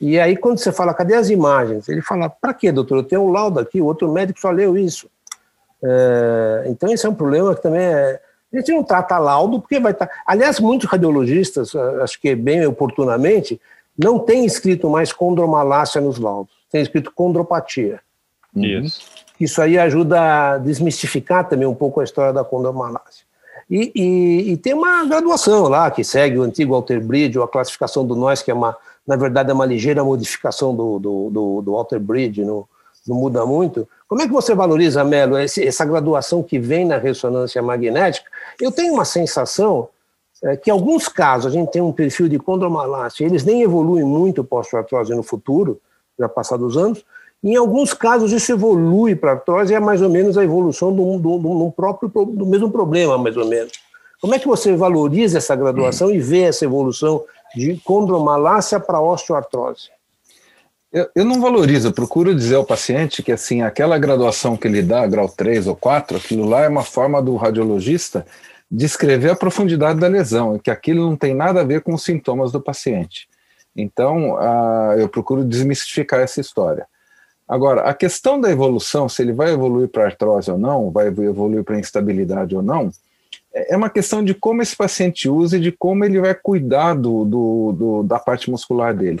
E 0.00 0.18
aí, 0.20 0.36
quando 0.36 0.58
você 0.58 0.70
fala, 0.70 0.94
cadê 0.94 1.14
as 1.14 1.28
imagens? 1.28 1.88
Ele 1.88 2.00
fala, 2.00 2.30
para 2.30 2.54
quê, 2.54 2.70
doutor? 2.70 2.98
Eu 2.98 3.02
tenho 3.02 3.22
um 3.22 3.32
laudo 3.32 3.58
aqui, 3.58 3.80
o 3.80 3.86
outro 3.86 4.10
médico 4.12 4.40
só 4.40 4.50
leu 4.50 4.78
isso. 4.78 5.10
É, 5.82 6.64
então, 6.66 6.88
esse 6.92 7.04
é 7.04 7.08
um 7.08 7.14
problema 7.14 7.54
que 7.54 7.62
também 7.62 7.82
é. 7.82 8.20
A 8.54 8.60
gente 8.60 8.72
não 8.72 8.84
trata 8.84 9.18
laudo, 9.18 9.60
porque 9.60 9.80
vai 9.80 9.92
estar. 9.92 10.06
Tá, 10.06 10.22
aliás, 10.24 10.60
muitos 10.60 10.88
radiologistas, 10.88 11.74
acho 11.74 12.20
que 12.20 12.34
bem 12.34 12.64
oportunamente, 12.66 13.60
não 13.98 14.18
tem 14.18 14.44
escrito 14.44 14.88
mais 14.88 15.12
condromalácia 15.12 16.00
nos 16.00 16.18
laudos, 16.18 16.54
tem 16.70 16.80
escrito 16.80 17.12
condropatia. 17.12 18.00
Isso. 18.54 19.02
Isso 19.40 19.60
aí 19.60 19.78
ajuda 19.78 20.52
a 20.52 20.58
desmistificar 20.58 21.48
também 21.48 21.66
um 21.66 21.74
pouco 21.74 22.00
a 22.00 22.04
história 22.04 22.32
da 22.32 22.44
condromalácia. 22.44 23.24
E, 23.68 23.90
e, 23.94 24.52
e, 24.52 24.56
tem 24.56 24.74
uma 24.74 25.04
graduação 25.06 25.68
lá 25.68 25.90
que 25.90 26.04
segue 26.04 26.38
o 26.38 26.42
antigo 26.42 26.74
Alter 26.74 27.02
Bridge, 27.02 27.38
ou 27.38 27.44
a 27.44 27.48
classificação 27.48 28.06
do 28.06 28.14
nós, 28.14 28.42
que 28.42 28.50
é 28.50 28.54
uma, 28.54 28.76
na 29.06 29.16
verdade, 29.16 29.50
é 29.50 29.54
uma 29.54 29.66
ligeira 29.66 30.04
modificação 30.04 30.76
do, 30.76 30.98
do, 30.98 31.30
do, 31.30 31.62
do 31.62 31.74
Alter 31.74 31.98
Bridge, 31.98 32.44
não, 32.44 32.66
não 33.06 33.16
muda 33.16 33.44
muito. 33.44 33.88
Como 34.08 34.22
é 34.22 34.26
que 34.26 34.32
você 34.32 34.54
valoriza, 34.54 35.04
Melo, 35.04 35.36
essa 35.36 35.84
graduação 35.84 36.42
que 36.42 36.58
vem 36.58 36.84
na 36.84 36.98
ressonância 36.98 37.60
magnética? 37.62 38.30
Eu 38.60 38.70
tenho 38.70 38.94
uma 38.94 39.04
sensação 39.04 39.88
é, 40.42 40.56
que, 40.56 40.70
em 40.70 40.72
alguns 40.72 41.08
casos, 41.08 41.52
a 41.52 41.54
gente 41.54 41.70
tem 41.70 41.82
um 41.82 41.92
perfil 41.92 42.28
de 42.28 42.38
condromalácia, 42.38 43.24
eles 43.24 43.44
nem 43.44 43.62
evoluem 43.62 44.04
muito 44.04 44.44
pós-artrose 44.44 45.14
no 45.14 45.22
futuro, 45.22 45.80
já 46.18 46.28
passados 46.28 46.76
anos, 46.76 47.04
em 47.44 47.56
alguns 47.56 47.92
casos, 47.92 48.32
isso 48.32 48.52
evolui 48.52 49.14
para 49.14 49.32
artrose 49.32 49.74
é 49.74 49.78
mais 49.78 50.00
ou 50.00 50.08
menos 50.08 50.38
a 50.38 50.42
evolução 50.42 50.94
do, 50.94 51.18
do, 51.18 51.38
do, 51.38 51.72
próprio, 51.72 52.08
do 52.08 52.46
mesmo 52.46 52.70
problema, 52.70 53.18
mais 53.18 53.36
ou 53.36 53.44
menos. 53.44 53.72
Como 54.18 54.34
é 54.34 54.38
que 54.38 54.48
você 54.48 54.74
valoriza 54.74 55.36
essa 55.36 55.54
graduação 55.54 56.10
e 56.10 56.18
vê 56.18 56.44
essa 56.44 56.64
evolução 56.64 57.22
de 57.54 57.76
condromalácia 57.84 58.80
para 58.80 58.98
osteoartrose? 58.98 59.90
Eu, 60.94 61.10
eu, 61.12 61.24
não 61.24 61.40
valorizo, 61.40 61.88
eu 61.88 61.92
procuro 61.92 62.32
dizer 62.32 62.54
ao 62.54 62.64
paciente 62.64 63.20
que 63.20 63.32
assim 63.32 63.62
aquela 63.62 63.98
graduação 63.98 64.56
que 64.56 64.68
ele 64.68 64.80
dá, 64.80 65.04
grau 65.08 65.28
3 65.28 65.66
ou 65.66 65.74
4, 65.74 66.16
aquilo 66.16 66.48
lá 66.48 66.62
é 66.62 66.68
uma 66.68 66.84
forma 66.84 67.20
do 67.20 67.34
radiologista 67.34 68.24
descrever 68.70 69.30
a 69.30 69.34
profundidade 69.36 69.98
da 69.98 70.06
lesão, 70.06 70.56
que 70.56 70.70
aquilo 70.70 71.04
não 71.10 71.16
tem 71.16 71.34
nada 71.34 71.62
a 71.62 71.64
ver 71.64 71.80
com 71.80 71.94
os 71.94 72.04
sintomas 72.04 72.52
do 72.52 72.60
paciente. 72.60 73.28
Então, 73.76 74.38
eu 74.96 75.08
procuro 75.08 75.44
desmistificar 75.44 76.20
essa 76.20 76.40
história. 76.40 76.86
Agora, 77.48 77.82
a 77.82 77.92
questão 77.92 78.40
da 78.40 78.48
evolução, 78.48 79.08
se 79.08 79.20
ele 79.20 79.32
vai 79.32 79.52
evoluir 79.52 79.88
para 79.88 80.04
artrose 80.04 80.48
ou 80.48 80.56
não, 80.56 80.92
vai 80.92 81.08
evoluir 81.08 81.64
para 81.64 81.78
instabilidade 81.78 82.54
ou 82.54 82.62
não, 82.62 82.90
é 83.52 83.76
uma 83.76 83.90
questão 83.90 84.24
de 84.24 84.32
como 84.32 84.62
esse 84.62 84.76
paciente 84.76 85.28
usa 85.28 85.56
e 85.56 85.60
de 85.60 85.72
como 85.72 86.04
ele 86.04 86.20
vai 86.20 86.34
cuidar 86.34 86.94
do, 86.94 87.24
do, 87.24 87.72
do, 87.72 88.02
da 88.04 88.20
parte 88.20 88.48
muscular 88.48 88.94
dele. 88.94 89.20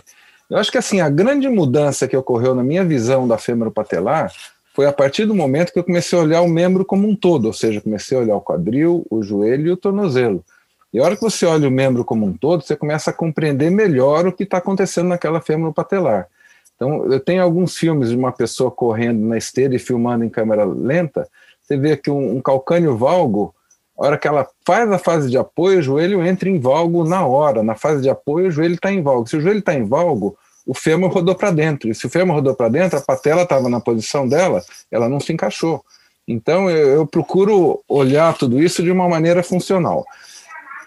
Eu 0.50 0.58
acho 0.58 0.70
que 0.70 0.78
assim, 0.78 1.00
a 1.00 1.08
grande 1.08 1.48
mudança 1.48 2.06
que 2.06 2.16
ocorreu 2.16 2.54
na 2.54 2.62
minha 2.62 2.84
visão 2.84 3.26
da 3.26 3.38
fêmur 3.38 3.70
patelar 3.70 4.32
foi 4.74 4.86
a 4.86 4.92
partir 4.92 5.24
do 5.24 5.34
momento 5.34 5.72
que 5.72 5.78
eu 5.78 5.84
comecei 5.84 6.18
a 6.18 6.22
olhar 6.22 6.40
o 6.42 6.48
membro 6.48 6.84
como 6.84 7.08
um 7.08 7.14
todo, 7.14 7.46
ou 7.46 7.52
seja, 7.52 7.80
comecei 7.80 8.18
a 8.18 8.20
olhar 8.20 8.36
o 8.36 8.40
quadril, 8.40 9.06
o 9.08 9.22
joelho 9.22 9.68
e 9.68 9.70
o 9.70 9.76
tornozelo. 9.76 10.44
E 10.92 10.98
a 10.98 11.02
hora 11.02 11.16
que 11.16 11.22
você 11.22 11.46
olha 11.46 11.68
o 11.68 11.70
membro 11.70 12.04
como 12.04 12.26
um 12.26 12.32
todo, 12.32 12.62
você 12.62 12.76
começa 12.76 13.10
a 13.10 13.12
compreender 13.12 13.70
melhor 13.70 14.26
o 14.26 14.32
que 14.32 14.42
está 14.42 14.58
acontecendo 14.58 15.08
naquela 15.08 15.40
fêmur 15.40 15.72
patelar. 15.72 16.28
Então, 16.76 17.06
eu 17.10 17.20
tenho 17.20 17.42
alguns 17.42 17.76
filmes 17.76 18.10
de 18.10 18.16
uma 18.16 18.32
pessoa 18.32 18.70
correndo 18.70 19.24
na 19.26 19.38
esteira 19.38 19.74
e 19.74 19.78
filmando 19.78 20.24
em 20.24 20.28
câmera 20.28 20.64
lenta. 20.64 21.28
Você 21.62 21.76
vê 21.76 21.96
que 21.96 22.10
um, 22.10 22.36
um 22.36 22.40
calcânio 22.40 22.96
valgo, 22.96 23.54
a 23.98 24.06
hora 24.06 24.18
que 24.18 24.26
ela 24.26 24.46
faz 24.66 24.90
a 24.90 24.98
fase 24.98 25.30
de 25.30 25.38
apoio, 25.38 25.78
o 25.78 25.82
joelho 25.82 26.24
entra 26.24 26.48
em 26.48 26.58
valgo 26.58 27.04
na 27.04 27.24
hora. 27.24 27.62
Na 27.62 27.74
fase 27.74 28.02
de 28.02 28.10
apoio, 28.10 28.48
o 28.48 28.50
joelho 28.50 28.74
está 28.74 28.92
em 28.92 29.02
valgo. 29.02 29.28
Se 29.28 29.36
o 29.36 29.40
joelho 29.40 29.60
está 29.60 29.74
em 29.74 29.84
valgo, 29.84 30.36
o 30.66 30.74
fêmur 30.74 31.12
rodou 31.12 31.34
para 31.34 31.50
dentro. 31.50 31.88
E 31.88 31.94
se 31.94 32.06
o 32.06 32.10
fêmur 32.10 32.36
rodou 32.36 32.54
para 32.54 32.68
dentro, 32.68 32.98
a 32.98 33.02
patela 33.02 33.42
estava 33.42 33.68
na 33.68 33.80
posição 33.80 34.28
dela, 34.28 34.62
ela 34.90 35.08
não 35.08 35.20
se 35.20 35.32
encaixou. 35.32 35.84
Então, 36.26 36.68
eu, 36.68 36.88
eu 36.88 37.06
procuro 37.06 37.82
olhar 37.88 38.36
tudo 38.36 38.60
isso 38.60 38.82
de 38.82 38.90
uma 38.90 39.08
maneira 39.08 39.42
funcional. 39.42 40.04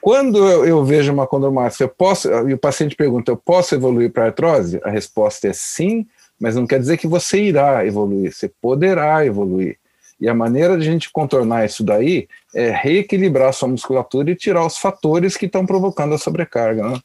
Quando 0.02 0.38
eu, 0.38 0.65
eu 0.65 0.84
vejo 0.84 1.13
uma 1.13 1.28
condromalácia, 1.28 1.84
eu 1.84 1.89
posso, 1.89 2.30
e 2.48 2.54
o 2.54 2.58
paciente 2.58 2.96
pergunta, 2.96 3.32
eu 3.32 3.38
posso 3.38 3.76
evoluir 3.76 4.12
para 4.12 4.26
artrose? 4.26 4.80
A 4.84 4.89
resposta 4.89 5.48
é 5.48 5.54
sim, 5.54 6.08
mas 6.39 6.56
não 6.56 6.67
quer 6.67 6.80
dizer 6.80 6.98
que 6.98 7.08
você 7.08 7.41
irá 7.41 7.86
evoluir, 7.86 8.34
você 8.34 8.52
poderá 8.62 9.26
evoluir. 9.26 9.78
E 10.19 10.27
a 10.27 10.34
maneira 10.34 10.77
de 10.77 10.88
a 10.88 10.91
gente 10.91 11.12
contornar 11.12 11.65
isso 11.65 11.84
daí 11.84 12.27
é 12.53 12.71
reequilibrar 12.71 13.49
a 13.49 13.53
sua 13.53 13.67
musculatura 13.67 14.32
e 14.32 14.36
tirar 14.36 14.65
os 14.65 14.77
fatores 14.77 15.38
que 15.38 15.45
estão 15.45 15.65
provocando 15.65 16.15
a 16.15 16.17
sobrecarga. 16.17 16.89
Né? 16.89 16.99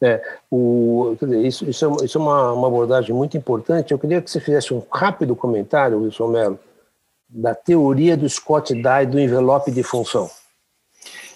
É, 0.00 0.22
o, 0.50 1.16
dizer, 1.20 1.44
isso, 1.44 1.68
isso, 1.68 1.84
é, 1.84 2.04
isso 2.04 2.18
é 2.18 2.20
uma, 2.20 2.52
uma, 2.52 2.68
abordagem 2.68 3.14
muito 3.14 3.36
importante. 3.36 3.92
Eu 3.92 3.98
queria 3.98 4.20
que 4.20 4.30
você 4.30 4.38
fizesse 4.38 4.72
um 4.72 4.82
rápido 4.92 5.34
comentário, 5.34 6.02
Wilson 6.02 6.28
Mello, 6.28 6.58
da 7.28 7.54
teoria 7.54 8.16
do 8.16 8.28
Scott 8.28 8.74
Dye 8.74 9.06
do 9.06 9.18
envelope 9.18 9.70
de 9.70 9.82
função. 9.82 10.30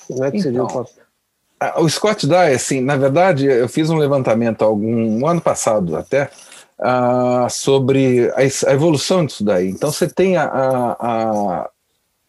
Como 0.06 0.24
é 0.24 0.30
que 0.30 0.38
então, 0.38 0.68
você 0.68 0.92
viu 0.92 1.80
o... 1.80 1.84
o 1.84 1.88
Scott 1.88 2.26
Dye, 2.26 2.54
assim, 2.54 2.80
na 2.80 2.96
verdade, 2.96 3.46
eu 3.46 3.68
fiz 3.68 3.90
um 3.90 3.96
levantamento 3.96 4.62
algum 4.62 5.20
um 5.20 5.26
ano 5.26 5.40
passado 5.40 5.96
até 5.96 6.30
uh, 6.78 7.48
sobre 7.50 8.30
a, 8.30 8.70
a, 8.70 8.72
evolução 8.72 9.24
disso 9.24 9.44
daí. 9.44 9.68
Então 9.68 9.90
você 9.90 10.08
tem 10.08 10.36
a, 10.36 10.44
a, 10.44 11.70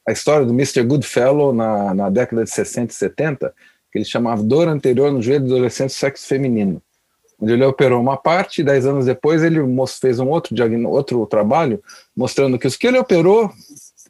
a 0.08 0.12
história 0.12 0.46
do 0.46 0.54
Mr. 0.54 0.84
Goodfellow 0.84 1.54
na, 1.54 1.94
na 1.94 2.10
década 2.10 2.44
de 2.44 2.50
60 2.50 2.92
e 2.92 2.96
70, 2.96 3.54
que 3.92 4.00
ele 4.00 4.06
chamava 4.06 4.44
dor 4.44 4.68
anterior 4.68 5.12
no 5.12 5.22
joelho 5.22 5.46
do 5.46 5.54
adolescente 5.54 5.94
sexo 5.94 6.28
feminino, 6.28 6.82
onde 7.40 7.54
ele 7.54 7.66
operou 7.66 8.02
uma 8.02 8.18
parte 8.18 8.62
e 8.62 8.64
dez 8.64 8.86
anos 8.86 9.06
depois 9.06 9.44
ele 9.44 9.60
fez 10.00 10.20
um 10.20 10.30
outro, 10.30 10.56
outro 10.90 11.26
trabalho 11.26 11.82
mostrando 12.16 12.58
que 12.58 12.68
os 12.68 12.76
que 12.76 12.88
ele 12.88 12.98
operou 12.98 13.52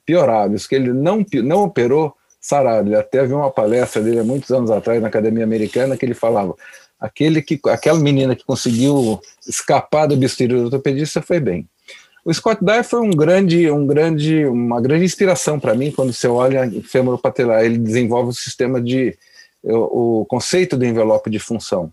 pioraram, 0.06 0.54
os 0.54 0.68
que 0.68 0.76
ele 0.76 0.92
não, 0.94 1.26
não 1.44 1.64
operou 1.64 2.14
sararam. 2.40 2.88
Ele 2.88 2.96
até 2.96 3.26
viu 3.26 3.38
uma 3.38 3.50
palestra 3.50 4.02
dele 4.02 4.20
há 4.20 4.24
muitos 4.24 4.52
anos 4.52 4.70
atrás 4.70 5.02
na 5.02 5.08
Academia 5.08 5.44
Americana 5.44 5.96
que 5.96 6.06
ele 6.06 6.14
falava 6.14 6.56
aquele 7.04 7.42
que, 7.42 7.60
aquela 7.68 8.00
menina 8.00 8.34
que 8.34 8.46
conseguiu 8.46 9.20
escapar 9.46 10.08
do 10.08 10.16
bisturi 10.16 10.54
do 10.54 10.64
ortopedista 10.64 11.22
foi 11.22 11.38
bem. 11.38 11.68
O 12.24 12.34
Scott 12.34 12.64
Dyer 12.64 12.86
foi 12.86 13.02
um 13.02 13.12
grande, 13.12 13.70
um 13.70 13.86
grande, 13.86 14.46
uma 14.46 14.80
grande 14.80 15.04
inspiração 15.04 15.60
para 15.60 15.76
mim 15.76 15.92
quando 15.92 16.14
você 16.14 16.30
olha 16.30 16.66
o 16.66 16.82
fêmur 16.82 17.18
patelar. 17.18 17.66
Ele 17.66 17.78
desenvolve 17.78 18.30
o 18.30 18.34
sistema 18.34 18.80
de 18.80 19.18
o, 19.62 20.22
o 20.22 20.26
conceito 20.26 20.78
do 20.78 20.86
envelope 20.86 21.30
de 21.30 21.40
função. 21.40 21.92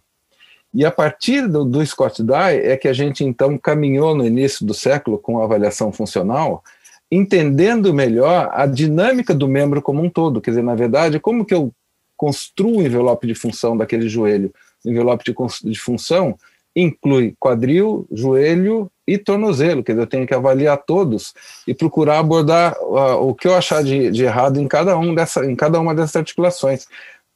E 0.72 0.84
a 0.84 0.92
partir 0.92 1.48
do, 1.48 1.64
do 1.64 1.84
Scott 1.84 2.22
Dye 2.22 2.60
é 2.62 2.76
que 2.76 2.86
a 2.86 2.92
gente 2.92 3.24
então 3.24 3.58
caminhou 3.58 4.14
no 4.14 4.24
início 4.24 4.64
do 4.64 4.72
século 4.72 5.18
com 5.18 5.40
a 5.40 5.44
avaliação 5.44 5.90
funcional, 5.92 6.62
entendendo 7.10 7.92
melhor 7.92 8.48
a 8.52 8.64
dinâmica 8.64 9.34
do 9.34 9.48
membro 9.48 9.82
como 9.82 10.00
um 10.00 10.08
todo. 10.08 10.40
Quer 10.40 10.52
dizer, 10.52 10.62
na 10.62 10.76
verdade, 10.76 11.18
como 11.18 11.44
que 11.44 11.52
eu 11.52 11.72
construo 12.16 12.78
o 12.78 12.82
envelope 12.82 13.26
de 13.26 13.34
função 13.34 13.76
daquele 13.76 14.08
joelho? 14.08 14.54
Envelope 14.84 15.24
de, 15.24 15.34
de 15.70 15.78
função 15.78 16.36
inclui 16.74 17.34
quadril, 17.38 18.06
joelho 18.12 18.90
e 19.06 19.18
tornozelo, 19.18 19.82
quer 19.82 19.92
dizer, 19.92 20.02
eu 20.02 20.06
tenho 20.06 20.26
que 20.26 20.34
avaliar 20.34 20.78
todos 20.78 21.34
e 21.66 21.74
procurar 21.74 22.20
abordar 22.20 22.76
uh, 22.80 23.28
o 23.28 23.34
que 23.34 23.48
eu 23.48 23.56
achar 23.56 23.82
de, 23.82 24.08
de, 24.10 24.22
errado 24.22 24.60
em 24.60 24.68
cada, 24.68 24.96
um 24.96 25.12
dessa, 25.12 25.44
em 25.44 25.56
cada 25.56 25.80
uma 25.80 25.92
dessas 25.94 26.14
articulações 26.14 26.86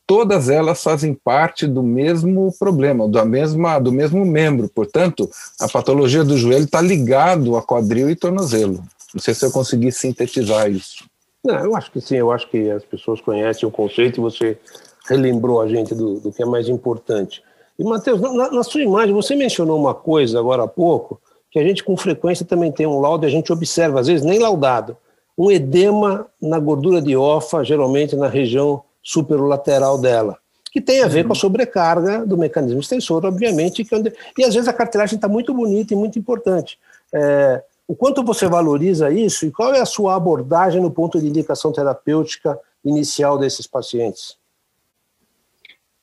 todas 0.07 0.49
elas 0.49 0.83
fazem 0.83 1.15
parte 1.15 1.67
do 1.67 1.83
mesmo 1.83 2.55
problema, 2.59 3.09
da 3.09 3.25
mesma, 3.25 3.79
do 3.79 3.91
mesmo 3.91 4.25
membro. 4.25 4.69
Portanto, 4.69 5.31
a 5.59 5.69
patologia 5.69 6.25
do 6.25 6.37
joelho 6.37 6.65
está 6.65 6.81
ligado 6.81 7.57
a 7.57 7.63
quadril 7.63 8.11
e 8.11 8.17
tornozelo. 8.17 8.83
Não 9.13 9.21
sei 9.21 9.35
se 9.35 9.45
eu 9.45 9.51
consegui 9.51 9.91
sintetizar 9.93 10.71
isso. 10.71 11.05
Não, 11.45 11.57
eu 11.57 11.77
acho 11.77 11.91
que 11.91 12.01
sim, 12.01 12.17
eu 12.17 12.33
acho 12.33 12.49
que 12.49 12.71
as 12.71 12.85
pessoas 12.85 13.21
conhecem 13.21 13.69
o 13.69 13.73
conceito 13.73 14.19
e 14.19 14.23
você 14.23 14.59
relembrou 15.07 15.61
a 15.61 15.69
gente 15.69 15.95
do, 15.95 16.21
do 16.21 16.33
que 16.33 16.43
é 16.43 16.47
mais 16.47 16.69
importante. 16.69 17.43
E, 17.79 17.85
Matheus, 17.85 18.21
na, 18.21 18.51
na, 18.51 18.63
sua 18.63 18.83
imagem, 18.83 19.15
você 19.15 19.35
mencionou 19.35 19.79
uma 19.79 19.95
coisa 19.95 20.39
agora 20.39 20.63
há 20.65 20.69
pouco, 20.69 21.21
que 21.51 21.59
a 21.59 21.63
gente 21.63 21.85
com 21.85 21.97
frequência 21.97 22.45
também 22.45 22.73
tem 22.73 22.87
um 22.87 23.01
laudo 23.01 23.25
e 23.25 23.29
a 23.29 23.31
gente 23.31 23.53
observa, 23.53 24.01
às 24.01 24.07
vezes 24.07 24.25
nem 24.25 24.39
laudado, 24.39 24.97
um 25.37 25.51
edema 25.51 26.27
na 26.41 26.59
gordura 26.59 27.03
de 27.03 27.17
ofa, 27.17 27.65
geralmente 27.65 28.17
na 28.17 28.29
região 28.29 28.83
superolateral 29.03 29.99
dela, 29.99 30.39
que 30.73 30.81
tem 30.81 31.03
a 31.03 31.09
ver 31.09 31.23
uhum. 31.23 31.29
com 31.29 31.33
a 31.33 31.37
sobrecarga 31.37 32.25
do 32.25 32.39
mecanismo 32.39 32.81
extensor, 32.81 33.25
obviamente, 33.25 33.85
que, 33.85 33.95
e 34.39 34.45
às 34.45 34.55
vezes 34.55 34.69
a 34.69 34.73
cartilagem 34.73 35.17
está 35.17 35.29
muito 35.29 35.53
bonita 35.53 35.93
e 35.93 35.97
muito 35.97 36.19
importante. 36.19 36.79
É, 37.13 37.63
o 37.87 37.95
quanto 37.95 38.25
você 38.25 38.47
valoriza 38.47 39.11
isso 39.11 39.45
e 39.45 39.51
qual 39.51 39.75
é 39.75 39.81
a 39.81 39.87
sua 39.87 40.15
abordagem 40.15 40.81
no 40.81 40.91
ponto 40.91 41.21
de 41.21 41.27
indicação 41.27 41.71
terapêutica 41.73 42.59
inicial 42.85 43.37
desses 43.37 43.67
pacientes? 43.67 44.37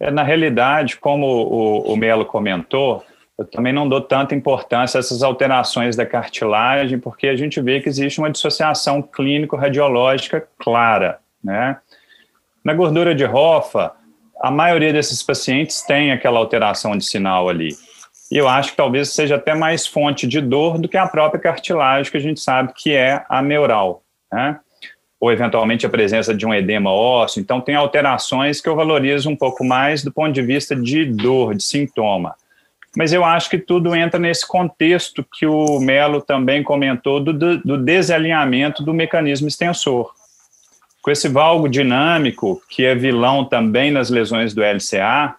É, 0.02 0.10
na 0.10 0.24
realidade, 0.24 0.98
como 0.98 1.28
o, 1.28 1.94
o 1.94 1.96
Melo 1.96 2.26
comentou, 2.26 3.06
eu 3.38 3.46
também 3.46 3.72
não 3.72 3.88
dou 3.88 4.02
tanta 4.02 4.34
importância 4.34 4.98
a 4.98 5.00
essas 5.00 5.22
alterações 5.22 5.96
da 5.96 6.08
cartilagem, 6.08 7.00
porque 7.00 7.28
a 7.28 7.36
gente 7.36 7.62
vê 7.62 7.80
que 7.80 7.88
existe 7.88 8.20
uma 8.20 8.32
dissociação 8.32 9.00
clínico-radiológica 9.02 10.48
clara, 10.58 11.20
né? 11.44 11.78
Na 12.64 12.74
gordura 12.74 13.14
de 13.14 13.26
rofa, 13.26 13.92
a 14.42 14.50
maioria 14.50 14.92
desses 14.92 15.22
pacientes 15.22 15.82
tem 15.84 16.12
aquela 16.12 16.40
alteração 16.40 16.98
de 16.98 17.06
sinal 17.06 17.48
ali. 17.48 17.70
E 18.32 18.38
eu 18.38 18.48
acho 18.48 18.72
que 18.72 18.78
talvez 18.78 19.10
seja 19.10 19.36
até 19.36 19.54
mais 19.54 19.86
fonte 19.86 20.28
de 20.28 20.42
dor 20.42 20.80
do 20.80 20.88
que 20.88 20.98
a 20.98 21.08
própria 21.08 21.42
cartilagem, 21.42 22.12
que 22.12 22.18
a 22.18 22.22
gente 22.22 22.40
sabe 22.40 22.74
que 22.76 22.94
é 22.94 23.24
a 23.30 23.42
neural, 23.42 24.04
né? 24.32 24.60
Ou 25.22 25.32
eventualmente 25.32 25.86
a 25.86 25.90
presença 25.90 26.34
de 26.34 26.46
um 26.46 26.54
edema 26.54 26.92
ósseo. 26.92 27.40
Então, 27.40 27.62
tem 27.62 27.76
alterações 27.76 28.60
que 28.60 28.68
eu 28.68 28.76
valorizo 28.76 29.30
um 29.30 29.36
pouco 29.36 29.64
mais 29.64 30.04
do 30.04 30.12
ponto 30.12 30.34
de 30.34 30.42
vista 30.42 30.76
de 30.76 31.06
dor, 31.06 31.56
de 31.56 31.64
sintoma. 31.64 32.36
Mas 32.98 33.14
eu 33.14 33.24
acho 33.24 33.50
que 33.50 33.58
tudo 33.58 33.96
entra 33.96 34.20
nesse 34.20 34.46
contexto 34.46 35.24
que 35.38 35.46
o 35.46 35.80
Melo 35.80 36.22
também 36.22 36.62
comentou 36.62 37.22
do, 37.22 37.58
do 37.60 37.78
desalinhamento 37.78 38.84
do 38.84 38.94
mecanismo 38.94 39.48
extensor 39.48 40.12
com 41.02 41.10
esse 41.10 41.28
valgo 41.28 41.68
dinâmico, 41.68 42.62
que 42.70 42.86
é 42.86 42.94
vilão 42.94 43.44
também 43.44 43.92
nas 43.92 44.10
lesões 44.10 44.54
do 44.54 44.62
LCA, 44.62 45.36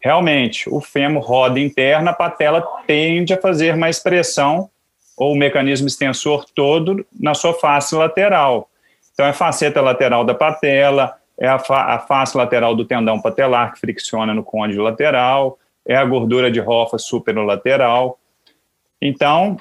realmente 0.00 0.68
o 0.68 0.80
fêmur 0.80 1.22
roda 1.22 1.60
interna, 1.60 2.10
a 2.10 2.14
patela 2.14 2.60
tende 2.86 3.32
a 3.32 3.40
fazer 3.40 3.76
mais 3.76 4.00
pressão, 4.00 4.68
ou 5.16 5.32
o 5.32 5.36
mecanismo 5.36 5.86
extensor 5.86 6.44
todo, 6.54 7.06
na 7.18 7.34
sua 7.34 7.52
face 7.52 7.94
lateral. 7.94 8.69
Então, 9.20 9.26
é 9.26 9.32
a 9.32 9.34
faceta 9.34 9.82
lateral 9.82 10.24
da 10.24 10.34
patela, 10.34 11.14
é 11.38 11.46
a, 11.46 11.58
fa 11.58 11.94
a 11.94 11.98
face 11.98 12.34
lateral 12.34 12.74
do 12.74 12.86
tendão 12.86 13.20
patelar, 13.20 13.74
que 13.74 13.78
fricciona 13.78 14.32
no 14.32 14.42
côndilo 14.42 14.82
lateral, 14.82 15.58
é 15.86 15.94
a 15.94 16.02
gordura 16.06 16.50
de 16.50 16.58
rofa 16.58 16.96
superolateral. 16.96 18.18
Então, 18.98 19.58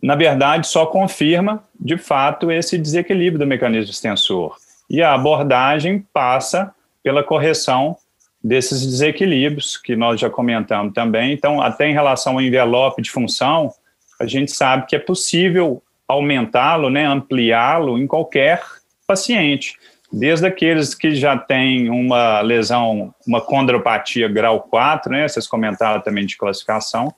na 0.00 0.14
verdade, 0.14 0.68
só 0.68 0.86
confirma, 0.86 1.64
de 1.80 1.98
fato, 1.98 2.52
esse 2.52 2.78
desequilíbrio 2.78 3.40
do 3.40 3.46
mecanismo 3.46 3.90
extensor. 3.90 4.56
E 4.88 5.02
a 5.02 5.14
abordagem 5.14 6.06
passa 6.12 6.72
pela 7.02 7.24
correção 7.24 7.96
desses 8.40 8.86
desequilíbrios, 8.86 9.76
que 9.76 9.96
nós 9.96 10.20
já 10.20 10.30
comentamos 10.30 10.94
também. 10.94 11.32
Então, 11.32 11.60
até 11.60 11.88
em 11.88 11.92
relação 11.92 12.34
ao 12.34 12.40
envelope 12.40 13.02
de 13.02 13.10
função, 13.10 13.72
a 14.20 14.26
gente 14.26 14.52
sabe 14.52 14.86
que 14.86 14.94
é 14.94 15.00
possível 15.00 15.82
aumentá-lo, 16.10 16.90
né, 16.90 17.06
ampliá-lo 17.06 17.98
em 17.98 18.06
qualquer 18.06 18.62
paciente, 19.06 19.76
desde 20.12 20.46
aqueles 20.46 20.94
que 20.94 21.14
já 21.14 21.36
têm 21.36 21.88
uma 21.88 22.40
lesão, 22.40 23.14
uma 23.26 23.40
condropatia 23.40 24.28
grau 24.28 24.60
4, 24.60 25.12
né, 25.12 25.28
vocês 25.28 25.46
comentaram 25.46 26.00
também 26.00 26.26
de 26.26 26.36
classificação, 26.36 27.12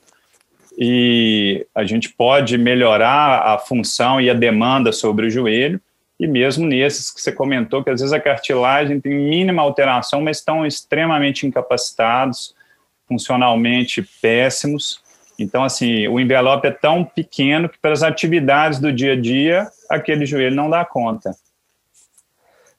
e 0.79 1.67
a 1.75 1.85
gente 1.85 2.09
pode 2.11 2.57
melhorar 2.57 3.43
a 3.43 3.59
função 3.59 4.21
e 4.21 4.31
a 4.31 4.35
demanda 4.35 4.91
sobre 4.91 5.27
o 5.27 5.31
joelho 5.31 5.81
e 6.23 6.27
mesmo 6.29 6.65
nesses 6.65 7.11
que 7.11 7.21
você 7.21 7.33
comentou, 7.33 7.83
que 7.83 7.91
às 7.91 8.01
vezes 8.01 8.13
a 8.13 8.21
cartilagem 8.21 9.01
tem 9.01 9.13
mínima 9.13 9.61
alteração, 9.61 10.21
mas 10.21 10.37
estão 10.37 10.65
extremamente 10.65 11.45
incapacitados, 11.49 12.55
funcionalmente 13.09 14.09
péssimos. 14.21 15.02
Então, 15.39 15.65
assim, 15.65 16.07
o 16.09 16.21
envelope 16.21 16.67
é 16.67 16.71
tão 16.71 17.05
pequeno 17.05 17.69
que 17.69 17.79
para 17.79 17.93
as 17.93 18.03
atividades 18.03 18.79
do 18.79 18.93
dia 18.93 19.13
a 19.13 19.21
dia, 19.21 19.69
aquele 19.89 20.27
joelho 20.27 20.55
não 20.55 20.69
dá 20.69 20.85
conta. 20.85 21.35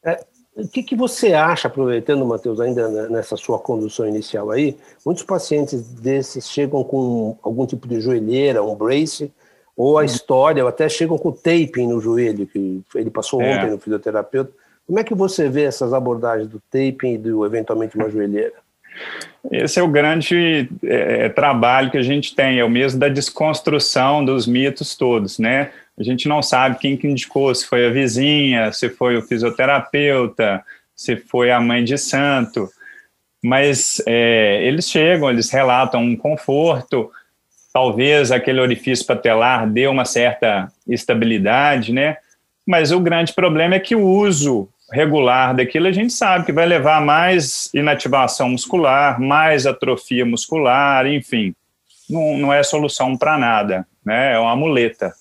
É, 0.03 0.23
o 0.55 0.67
que, 0.67 0.83
que 0.83 0.95
você 0.95 1.33
acha, 1.33 1.67
aproveitando, 1.67 2.25
Matheus, 2.25 2.59
ainda 2.59 3.09
nessa 3.09 3.35
sua 3.35 3.57
condução 3.57 4.07
inicial 4.07 4.51
aí, 4.51 4.77
muitos 5.05 5.23
pacientes 5.23 5.81
desses 5.81 6.47
chegam 6.49 6.83
com 6.83 7.37
algum 7.41 7.65
tipo 7.65 7.87
de 7.87 7.99
joelheira, 7.99 8.63
um 8.63 8.75
brace, 8.75 9.31
ou 9.75 9.97
a 9.97 10.01
uhum. 10.01 10.05
história, 10.05 10.63
ou 10.63 10.69
até 10.69 10.87
chegam 10.87 11.17
com 11.17 11.31
taping 11.31 11.87
no 11.87 11.99
joelho, 11.99 12.45
que 12.45 12.83
ele 12.93 13.09
passou 13.09 13.41
é. 13.41 13.55
ontem 13.55 13.71
no 13.71 13.79
fisioterapeuta. 13.79 14.51
Como 14.85 14.99
é 14.99 15.03
que 15.03 15.15
você 15.15 15.49
vê 15.49 15.63
essas 15.63 15.91
abordagens 15.91 16.47
do 16.47 16.61
taping 16.69 17.13
e 17.13 17.17
do, 17.17 17.45
eventualmente, 17.45 17.95
uma 17.95 18.09
joelheira? 18.11 18.53
Esse 19.51 19.79
é 19.79 19.83
o 19.83 19.87
grande 19.87 20.69
é, 20.83 21.27
trabalho 21.29 21.91
que 21.91 21.97
a 21.97 22.01
gente 22.01 22.33
tem, 22.35 22.59
é 22.59 22.63
o 22.63 22.69
mesmo 22.69 22.99
da 22.99 23.09
desconstrução 23.09 24.23
dos 24.23 24.47
mitos 24.47 24.95
todos, 24.95 25.37
né? 25.37 25.71
A 25.99 26.03
gente 26.03 26.27
não 26.27 26.41
sabe 26.41 26.79
quem 26.79 26.97
que 26.97 27.07
indicou, 27.07 27.53
se 27.53 27.67
foi 27.67 27.85
a 27.85 27.89
vizinha, 27.89 28.71
se 28.71 28.89
foi 28.89 29.17
o 29.17 29.21
fisioterapeuta, 29.21 30.63
se 30.95 31.17
foi 31.17 31.51
a 31.51 31.59
mãe 31.59 31.83
de 31.83 31.97
santo, 31.97 32.69
mas 33.43 34.01
é, 34.07 34.65
eles 34.65 34.89
chegam, 34.89 35.29
eles 35.29 35.51
relatam 35.51 36.01
um 36.01 36.15
conforto, 36.15 37.11
talvez 37.73 38.31
aquele 38.31 38.61
orifício 38.61 39.05
patelar 39.05 39.69
dê 39.69 39.87
uma 39.87 40.05
certa 40.05 40.71
estabilidade, 40.87 41.91
né? 41.91 42.17
Mas 42.65 42.91
o 42.91 42.99
grande 42.99 43.33
problema 43.33 43.75
é 43.75 43.79
que 43.79 43.95
o 43.95 44.07
uso 44.07 44.69
regular 44.93 45.55
daquilo 45.55 45.87
a 45.87 45.91
gente 45.91 46.13
sabe 46.13 46.45
que 46.45 46.53
vai 46.53 46.67
levar 46.67 47.01
mais 47.01 47.69
inativação 47.73 48.49
muscular, 48.49 49.19
mais 49.19 49.65
atrofia 49.65 50.23
muscular, 50.23 51.07
enfim, 51.07 51.55
não, 52.07 52.37
não 52.37 52.53
é 52.53 52.61
solução 52.61 53.17
para 53.17 53.37
nada, 53.37 53.87
né? 54.05 54.33
É 54.33 54.39
uma 54.39 54.55
muleta. 54.55 55.13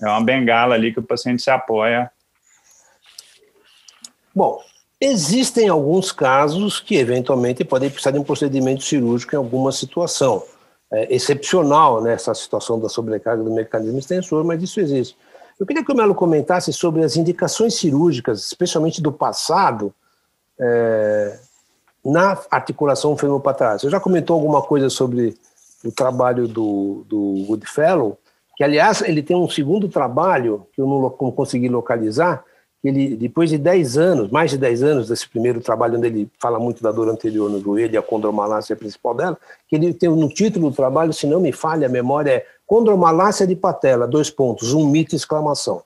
É 0.00 0.06
uma 0.06 0.20
bengala 0.20 0.74
ali 0.74 0.92
que 0.92 1.00
o 1.00 1.02
paciente 1.02 1.42
se 1.42 1.50
apoia. 1.50 2.10
Bom, 4.34 4.60
existem 5.00 5.68
alguns 5.68 6.12
casos 6.12 6.78
que 6.78 6.96
eventualmente 6.96 7.64
podem 7.64 7.90
precisar 7.90 8.12
de 8.12 8.18
um 8.18 8.24
procedimento 8.24 8.84
cirúrgico 8.84 9.34
em 9.34 9.38
alguma 9.38 9.72
situação. 9.72 10.44
É 10.92 11.12
excepcional 11.12 12.00
nessa 12.00 12.32
situação 12.34 12.78
da 12.78 12.88
sobrecarga 12.88 13.42
do 13.42 13.50
mecanismo 13.50 13.98
extensor, 13.98 14.44
mas 14.44 14.62
isso 14.62 14.78
existe. 14.78 15.16
Eu 15.58 15.66
queria 15.66 15.84
que 15.84 15.92
o 15.92 15.96
Melo 15.96 16.14
comentasse 16.14 16.72
sobre 16.72 17.02
as 17.02 17.16
indicações 17.16 17.74
cirúrgicas, 17.74 18.44
especialmente 18.44 19.00
do 19.00 19.10
passado, 19.10 19.92
é, 20.58 21.38
na 22.04 22.38
articulação 22.50 23.16
femoropatral. 23.16 23.78
Você 23.78 23.88
já 23.88 23.98
comentou 23.98 24.34
alguma 24.34 24.62
coisa 24.62 24.90
sobre 24.90 25.36
o 25.84 25.90
trabalho 25.90 26.46
do, 26.46 27.04
do 27.08 27.44
Goodfellow, 27.46 28.18
que 28.56 28.64
aliás 28.64 29.02
ele 29.02 29.22
tem 29.22 29.36
um 29.36 29.48
segundo 29.48 29.88
trabalho 29.88 30.66
que 30.72 30.80
eu 30.80 30.86
não 30.86 31.30
consegui 31.30 31.68
localizar, 31.68 32.44
ele 32.84 33.16
depois 33.16 33.50
de 33.50 33.58
10 33.58 33.98
anos, 33.98 34.30
mais 34.30 34.50
de 34.50 34.58
10 34.58 34.82
anos 34.82 35.08
desse 35.08 35.28
primeiro 35.28 35.60
trabalho 35.60 35.98
onde 35.98 36.06
ele 36.06 36.30
fala 36.38 36.58
muito 36.58 36.82
da 36.82 36.92
dor 36.92 37.08
anterior 37.08 37.50
no 37.50 37.60
joelho 37.60 37.94
e 37.94 37.96
a 37.96 38.02
condromalácia 38.02 38.76
principal 38.76 39.14
dela, 39.14 39.38
que 39.68 39.76
ele 39.76 39.92
tem 39.92 40.08
no 40.08 40.28
título 40.28 40.70
do 40.70 40.76
trabalho, 40.76 41.12
se 41.12 41.26
não 41.26 41.40
me 41.40 41.52
falha 41.52 41.86
a 41.86 41.90
memória, 41.90 42.30
é 42.30 42.46
Condromalácia 42.66 43.46
de 43.46 43.54
patela, 43.54 44.08
dois 44.08 44.28
pontos, 44.28 44.74
um 44.74 44.88
mito 44.88 45.14
exclamação. 45.14 45.82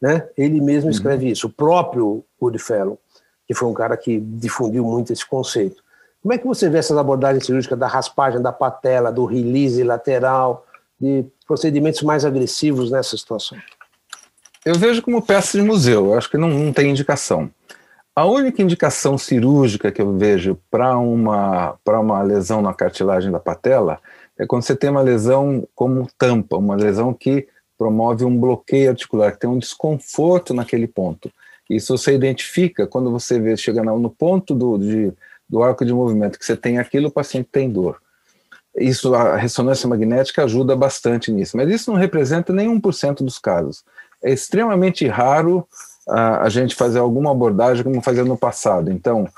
Né? 0.00 0.26
Ele 0.36 0.60
mesmo 0.60 0.90
escreve 0.90 1.26
uhum. 1.26 1.32
isso, 1.32 1.46
o 1.46 1.50
próprio 1.50 2.24
Goodfellow, 2.40 2.98
que 3.46 3.54
foi 3.54 3.68
um 3.68 3.74
cara 3.74 3.96
que 3.96 4.18
difundiu 4.18 4.84
muito 4.84 5.12
esse 5.12 5.26
conceito. 5.26 5.84
Como 6.22 6.32
é 6.32 6.38
que 6.38 6.46
você 6.46 6.68
vê 6.68 6.78
essas 6.78 6.96
abordagens 6.96 7.44
cirúrgicas 7.44 7.78
da 7.78 7.86
raspagem 7.86 8.40
da 8.40 8.50
patela, 8.50 9.12
do 9.12 9.26
release 9.26 9.82
lateral, 9.84 10.66
de 10.98 11.24
procedimentos 11.46 12.02
mais 12.02 12.24
agressivos 12.24 12.90
nessa 12.90 13.16
situação? 13.16 13.58
Eu 14.66 14.74
vejo 14.74 15.00
como 15.00 15.22
peça 15.22 15.56
de 15.56 15.62
museu, 15.62 16.06
eu 16.06 16.14
acho 16.18 16.28
que 16.28 16.36
não, 16.36 16.48
não 16.48 16.72
tem 16.72 16.90
indicação. 16.90 17.48
A 18.16 18.24
única 18.24 18.60
indicação 18.60 19.16
cirúrgica 19.16 19.92
que 19.92 20.02
eu 20.02 20.18
vejo 20.18 20.58
para 20.68 20.98
uma, 20.98 21.78
uma 21.86 22.20
lesão 22.22 22.60
na 22.60 22.74
cartilagem 22.74 23.30
da 23.30 23.38
patela 23.38 24.00
é 24.36 24.44
quando 24.44 24.64
você 24.64 24.74
tem 24.74 24.90
uma 24.90 25.02
lesão 25.02 25.68
como 25.72 26.08
tampa, 26.18 26.56
uma 26.56 26.74
lesão 26.74 27.14
que 27.14 27.46
promove 27.78 28.24
um 28.24 28.40
bloqueio 28.40 28.90
articular, 28.90 29.30
que 29.30 29.38
tem 29.38 29.48
um 29.48 29.60
desconforto 29.60 30.52
naquele 30.52 30.88
ponto. 30.88 31.30
Isso 31.70 31.96
você 31.96 32.12
identifica 32.12 32.88
quando 32.88 33.08
você 33.12 33.38
vê, 33.38 33.56
chega 33.56 33.84
no 33.84 34.10
ponto 34.10 34.52
do, 34.52 34.78
de, 34.78 35.12
do 35.48 35.62
arco 35.62 35.84
de 35.84 35.92
movimento 35.92 36.40
que 36.40 36.44
você 36.44 36.56
tem 36.56 36.78
aquilo, 36.78 37.06
o 37.06 37.12
paciente 37.12 37.48
tem 37.52 37.70
dor 37.70 38.00
isso 38.78 39.14
a 39.14 39.36
ressonância 39.36 39.88
magnética 39.88 40.44
ajuda 40.44 40.76
bastante 40.76 41.32
nisso, 41.32 41.56
mas 41.56 41.70
isso 41.70 41.90
não 41.90 41.98
representa 41.98 42.52
nem 42.52 42.68
1% 42.68 43.24
dos 43.24 43.38
casos. 43.38 43.82
É 44.26 44.32
extremamente 44.32 45.06
raro 45.06 45.66
uh, 46.08 46.40
a 46.40 46.48
gente 46.48 46.74
fazer 46.74 46.98
alguma 46.98 47.30
abordagem 47.30 47.84
como 47.84 48.02
fazia 48.02 48.24
no 48.24 48.36
passado. 48.36 48.90
Então, 48.90 49.28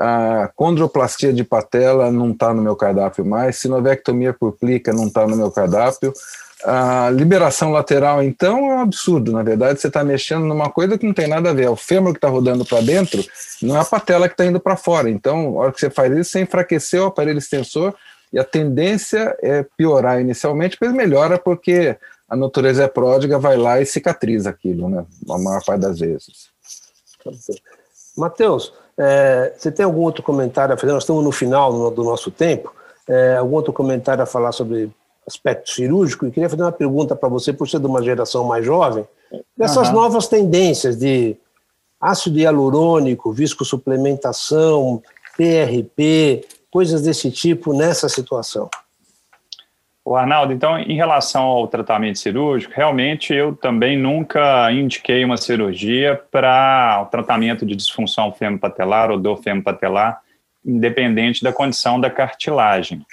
a 0.00 0.50
condroplastia 0.56 1.32
de 1.32 1.44
patela 1.44 2.10
não 2.10 2.30
está 2.30 2.54
no 2.54 2.62
meu 2.62 2.74
cardápio 2.74 3.24
mais, 3.24 3.56
sinovectomia 3.58 4.32
por 4.32 4.52
plica 4.52 4.94
não 4.94 5.08
está 5.08 5.26
no 5.26 5.36
meu 5.36 5.50
cardápio, 5.50 6.12
a 6.64 7.10
liberação 7.10 7.70
lateral, 7.70 8.22
então, 8.22 8.70
é 8.70 8.74
um 8.76 8.80
absurdo. 8.80 9.32
Na 9.32 9.42
verdade, 9.42 9.80
você 9.80 9.88
está 9.88 10.04
mexendo 10.04 10.44
numa 10.44 10.70
coisa 10.70 10.98
que 10.98 11.06
não 11.06 11.14
tem 11.14 11.26
nada 11.26 11.50
a 11.50 11.52
ver. 11.54 11.64
É 11.64 11.70
o 11.70 11.76
fêmur 11.76 12.12
que 12.12 12.18
está 12.18 12.28
rodando 12.28 12.64
para 12.64 12.80
dentro, 12.80 13.24
não 13.62 13.76
é 13.76 13.80
a 13.80 13.84
patela 13.84 14.28
que 14.28 14.34
está 14.34 14.44
indo 14.44 14.60
para 14.60 14.76
fora. 14.76 15.08
Então, 15.08 15.58
a 15.58 15.62
hora 15.62 15.72
que 15.72 15.80
você 15.80 15.90
faz 15.90 16.12
isso, 16.16 16.30
você 16.30 16.40
enfraqueceu 16.40 17.04
o 17.04 17.06
aparelho 17.06 17.38
extensor 17.38 17.94
e 18.32 18.38
a 18.38 18.44
tendência 18.44 19.36
é 19.42 19.64
piorar 19.76 20.20
inicialmente, 20.20 20.76
depois 20.78 20.92
melhora 20.92 21.38
porque 21.38 21.96
a 22.30 22.36
natureza 22.36 22.84
é 22.84 22.88
pródiga, 22.88 23.40
vai 23.40 23.56
lá 23.56 23.80
e 23.80 23.86
cicatriza 23.86 24.50
aquilo, 24.50 24.88
né? 24.88 25.04
A 25.28 25.36
maior 25.36 25.64
parte 25.64 25.80
das 25.80 25.98
vezes. 25.98 26.48
Matheus, 28.16 28.72
é, 28.96 29.52
você 29.58 29.72
tem 29.72 29.84
algum 29.84 30.02
outro 30.02 30.22
comentário 30.22 30.72
a 30.72 30.78
fazer? 30.78 30.92
Nós 30.92 31.02
estamos 31.02 31.24
no 31.24 31.32
final 31.32 31.90
do 31.90 32.04
nosso 32.04 32.30
tempo. 32.30 32.72
É, 33.08 33.36
algum 33.36 33.56
outro 33.56 33.72
comentário 33.72 34.22
a 34.22 34.26
falar 34.26 34.52
sobre 34.52 34.88
aspecto 35.26 35.70
cirúrgico? 35.70 36.24
E 36.24 36.30
queria 36.30 36.48
fazer 36.48 36.62
uma 36.62 36.70
pergunta 36.70 37.16
para 37.16 37.28
você, 37.28 37.52
por 37.52 37.68
ser 37.68 37.80
de 37.80 37.86
uma 37.86 38.00
geração 38.00 38.44
mais 38.44 38.64
jovem, 38.64 39.04
dessas 39.56 39.88
uhum. 39.88 39.94
novas 39.94 40.28
tendências 40.28 40.96
de 40.96 41.36
ácido 42.00 42.38
hialurônico, 42.38 43.32
viscosuplementação, 43.32 45.02
PRP, 45.36 46.46
coisas 46.70 47.02
desse 47.02 47.28
tipo 47.28 47.72
nessa 47.72 48.08
situação? 48.08 48.70
O 50.04 50.16
Arnaldo, 50.16 50.52
então, 50.52 50.78
em 50.78 50.96
relação 50.96 51.42
ao 51.42 51.68
tratamento 51.68 52.18
cirúrgico, 52.18 52.72
realmente 52.74 53.34
eu 53.34 53.54
também 53.54 53.98
nunca 53.98 54.72
indiquei 54.72 55.24
uma 55.24 55.36
cirurgia 55.36 56.20
para 56.30 57.02
o 57.02 57.06
tratamento 57.06 57.66
de 57.66 57.76
disfunção 57.76 58.32
femopatelar 58.32 59.10
ou 59.10 59.18
dor 59.18 59.42
femopatelar, 59.42 60.20
independente 60.64 61.42
da 61.42 61.52
condição 61.52 62.00
da 62.00 62.08
cartilagem. 62.08 63.04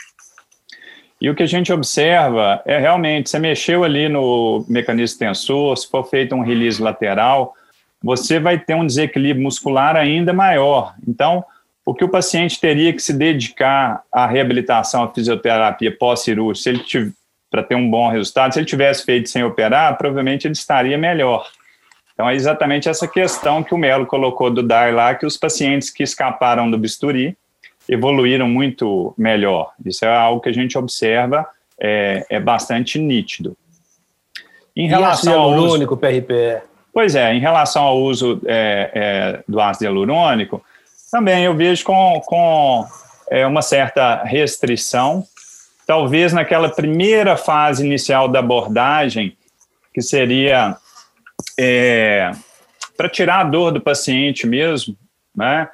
E 1.20 1.30
o 1.30 1.36
que 1.36 1.44
a 1.44 1.48
gente 1.48 1.74
observa 1.74 2.62
é 2.66 2.78
realmente, 2.78 3.30
você 3.30 3.40
mexeu 3.40 3.84
ali 3.84 4.08
no 4.08 4.64
mecanismo 4.70 5.20
tensor, 5.20 5.76
se 5.76 5.90
for 5.90 6.04
feito 6.04 6.36
um 6.36 6.42
release 6.42 6.82
lateral, 6.82 7.54
você 8.02 8.40
vai 8.40 8.60
ter 8.60 8.76
um 8.76 8.86
desequilíbrio 8.86 9.44
muscular 9.44 9.96
ainda 9.96 10.32
maior. 10.32 10.94
Então, 11.08 11.44
o 11.88 11.94
que 11.94 12.04
o 12.04 12.10
paciente 12.10 12.60
teria 12.60 12.92
que 12.92 13.02
se 13.02 13.14
dedicar 13.14 14.04
à 14.12 14.28
reabilitação, 14.28 15.04
à 15.04 15.08
fisioterapia 15.08 15.90
pós-cirúrgica, 15.90 16.84
se 16.84 16.98
ele 16.98 17.14
para 17.50 17.64
ter 17.64 17.76
um 17.76 17.90
bom 17.90 18.10
resultado, 18.10 18.52
se 18.52 18.60
ele 18.60 18.66
tivesse 18.66 19.06
feito 19.06 19.30
sem 19.30 19.42
operar, 19.42 19.98
provavelmente 19.98 20.46
ele 20.46 20.54
estaria 20.54 20.98
melhor. 20.98 21.48
Então 22.14 22.30
é 22.30 22.36
exatamente 22.36 22.90
essa 22.90 23.08
questão 23.08 23.64
que 23.64 23.74
o 23.74 23.78
Melo 23.78 24.06
colocou 24.06 24.52
do 24.52 24.62
DAI 24.62 24.92
lá, 24.92 25.16
que 25.16 25.26
os 25.26 25.38
pacientes 25.38 25.90
que 25.90 26.04
escaparam 26.04 26.70
do 26.70 26.78
bisturi 26.78 27.38
evoluíram 27.88 28.50
muito 28.50 29.14
melhor. 29.18 29.72
Isso 29.86 30.04
é 30.04 30.14
algo 30.14 30.42
que 30.42 30.50
a 30.50 30.54
gente 30.54 30.78
observa, 30.78 31.48
é, 31.80 32.26
é 32.30 32.38
bastante 32.38 33.00
nítido. 33.00 33.56
Em 34.76 34.90
relação 34.90 35.40
ao 35.40 35.54
uso, 35.54 35.88
PRPE? 35.96 36.64
Pois 36.94 37.16
é, 37.16 37.34
em 37.34 37.40
relação 37.40 37.84
ao 37.84 37.98
uso 37.98 38.42
é, 38.46 38.92
é, 38.94 39.44
do 39.48 39.62
ácido 39.62 39.86
hialurônico, 39.86 40.62
também 41.18 41.46
eu 41.46 41.56
vejo 41.56 41.84
com, 41.84 42.22
com 42.26 42.86
é, 43.32 43.46
uma 43.48 43.64
certa 43.64 44.24
restrição. 44.24 45.26
Talvez 45.88 46.32
naquela 46.32 46.70
primeira 46.70 47.36
fase 47.36 47.84
inicial 47.84 48.28
da 48.28 48.38
abordagem, 48.38 49.36
que 49.92 50.02
seria 50.02 50.78
é, 51.60 52.32
para 52.96 53.10
tirar 53.10 53.40
a 53.40 53.44
dor 53.44 53.72
do 53.72 53.82
paciente 53.82 54.46
mesmo, 54.46 54.96
né? 55.36 55.68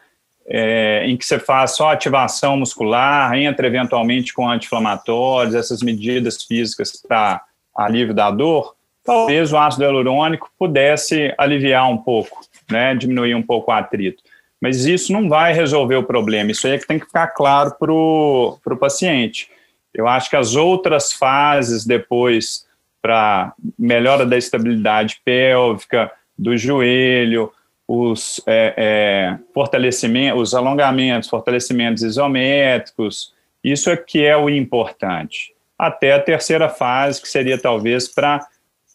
É, 0.45 1.05
em 1.07 1.15
que 1.15 1.25
você 1.25 1.39
faz 1.39 1.71
só 1.71 1.91
ativação 1.91 2.57
muscular, 2.57 3.33
entra 3.33 3.65
eventualmente 3.65 4.33
com 4.33 4.49
anti-inflamatórios, 4.49 5.55
essas 5.55 5.81
medidas 5.81 6.43
físicas 6.43 6.91
para 7.01 7.41
alívio 7.73 8.13
da 8.13 8.29
dor, 8.29 8.75
talvez 9.05 9.53
o 9.53 9.57
ácido 9.57 9.85
hialurônico 9.85 10.51
pudesse 10.59 11.33
aliviar 11.37 11.89
um 11.89 11.97
pouco, 11.97 12.41
né, 12.69 12.93
diminuir 12.93 13.35
um 13.35 13.41
pouco 13.41 13.71
o 13.71 13.73
atrito. 13.73 14.21
Mas 14.63 14.85
isso 14.85 15.11
não 15.11 15.27
vai 15.27 15.51
resolver 15.51 15.97
o 15.97 16.05
problema, 16.05 16.49
isso 16.49 16.65
aí 16.65 16.75
é 16.75 16.79
que 16.79 16.87
tem 16.87 16.97
que 16.97 17.05
ficar 17.05 17.27
claro 17.27 17.75
para 17.77 17.91
o 17.91 18.77
paciente. 18.79 19.49
Eu 19.93 20.07
acho 20.07 20.29
que 20.29 20.37
as 20.37 20.55
outras 20.55 21.11
fases 21.11 21.85
depois, 21.85 22.65
para 23.01 23.51
melhora 23.77 24.25
da 24.25 24.37
estabilidade 24.37 25.19
pélvica, 25.25 26.09
do 26.39 26.55
joelho, 26.55 27.51
os 27.85 28.41
é, 28.47 28.73
é, 28.77 29.37
fortalecimentos, 29.53 30.41
os 30.41 30.55
alongamentos, 30.55 31.27
fortalecimentos 31.27 32.01
isométricos, 32.01 33.33
isso 33.61 33.89
é 33.89 33.97
que 33.97 34.23
é 34.23 34.37
o 34.37 34.49
importante. 34.49 35.53
Até 35.77 36.13
a 36.13 36.21
terceira 36.21 36.69
fase, 36.69 37.21
que 37.21 37.27
seria 37.27 37.57
talvez 37.57 38.07
para 38.07 38.39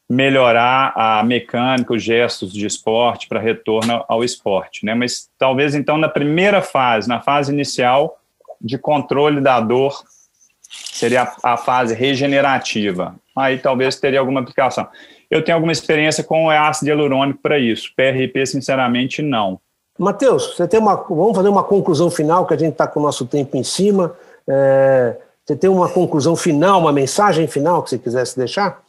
melhorar 0.08 0.92
a 0.96 1.22
mecânica, 1.22 1.92
os 1.92 2.02
gestos 2.02 2.52
de 2.52 2.66
esporte 2.66 3.28
para 3.28 3.38
retorno 3.38 4.04
ao 4.08 4.24
esporte, 4.24 4.86
né? 4.86 4.94
Mas 4.94 5.28
talvez 5.38 5.74
então 5.74 5.98
na 5.98 6.08
primeira 6.08 6.62
fase, 6.62 7.08
na 7.08 7.20
fase 7.20 7.52
inicial 7.52 8.18
de 8.60 8.78
controle 8.78 9.40
da 9.40 9.60
dor, 9.60 10.02
seria 10.70 11.22
a, 11.22 11.52
a 11.52 11.56
fase 11.56 11.94
regenerativa. 11.94 13.14
Aí 13.36 13.58
talvez 13.58 13.96
teria 13.96 14.20
alguma 14.20 14.40
aplicação. 14.40 14.88
Eu 15.30 15.44
tenho 15.44 15.56
alguma 15.56 15.72
experiência 15.72 16.24
com 16.24 16.46
o 16.46 16.50
ácido 16.50 16.88
hialurônico 16.88 17.40
para 17.42 17.58
isso. 17.58 17.92
PRP, 17.94 18.46
sinceramente, 18.46 19.20
não. 19.20 19.60
Matheus, 19.98 20.54
você 20.56 20.66
tem 20.66 20.80
uma, 20.80 20.94
vamos 20.96 21.36
fazer 21.36 21.48
uma 21.48 21.64
conclusão 21.64 22.10
final, 22.10 22.46
que 22.46 22.54
a 22.54 22.56
gente 22.56 22.72
está 22.72 22.86
com 22.86 23.00
o 23.00 23.02
nosso 23.02 23.26
tempo 23.26 23.56
em 23.56 23.62
cima. 23.62 24.14
É, 24.48 25.16
você 25.44 25.54
tem 25.54 25.68
uma 25.68 25.88
conclusão 25.88 26.34
final, 26.34 26.80
uma 26.80 26.92
mensagem 26.92 27.46
final 27.46 27.82
que 27.82 27.90
você 27.90 27.98
quisesse 27.98 28.38
deixar? 28.38 28.82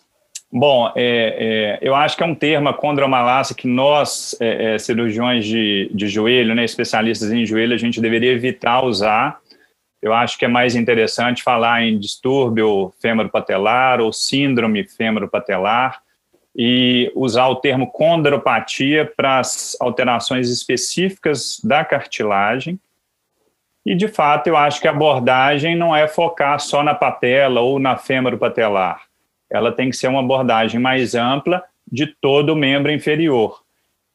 Bom, 0.52 0.92
é, 0.96 1.78
é, 1.78 1.80
eu 1.80 1.94
acho 1.94 2.18
que 2.18 2.24
é 2.24 2.26
um 2.26 2.34
termo, 2.34 2.70
a 2.70 2.74
condromalácia, 2.74 3.54
que 3.54 3.68
nós, 3.68 4.36
é, 4.40 4.74
é, 4.74 4.80
cirurgiões 4.80 5.46
de, 5.46 5.92
de 5.94 6.08
joelho, 6.08 6.56
né, 6.56 6.66
especialistas 6.66 7.32
em 7.32 7.46
joelho, 7.46 7.76
a 7.76 7.78
gente 7.78 8.02
deveria 8.02 8.32
evitar 8.32 8.84
usar. 8.84 9.40
Eu 10.02 10.12
acho 10.12 10.40
que 10.40 10.46
é 10.46 10.48
mais 10.48 10.76
interessante 10.76 11.44
falar 11.44 11.84
em 11.84 12.00
distúrbio 12.00 12.92
fêmoro-patelar 13.00 14.02
ou 14.02 14.12
síndrome 14.12 14.88
fêmoro-patelar 14.88 16.02
e 16.56 17.12
usar 17.14 17.48
o 17.50 17.58
termo 17.58 17.92
condropatia 17.92 19.06
para 19.06 19.40
as 19.40 19.78
alterações 19.80 20.50
específicas 20.50 21.60
da 21.64 21.86
cartilagem. 21.86 22.80
E, 23.86 23.94
de 23.94 24.08
fato, 24.08 24.48
eu 24.48 24.58
acho 24.58 24.82
que 24.82 24.88
a 24.88 24.92
abordagem 24.92 25.76
não 25.76 25.96
é 25.96 26.08
focar 26.08 26.60
só 26.60 26.82
na 26.82 26.96
patela 26.96 27.62
ou 27.62 27.78
na 27.78 27.98
fêmoro-patelar 27.98 29.09
ela 29.50 29.72
tem 29.72 29.90
que 29.90 29.96
ser 29.96 30.08
uma 30.08 30.20
abordagem 30.20 30.80
mais 30.80 31.16
ampla 31.16 31.64
de 31.92 32.08
todo 32.08 32.52
o 32.52 32.56
membro 32.56 32.92
inferior. 32.92 33.62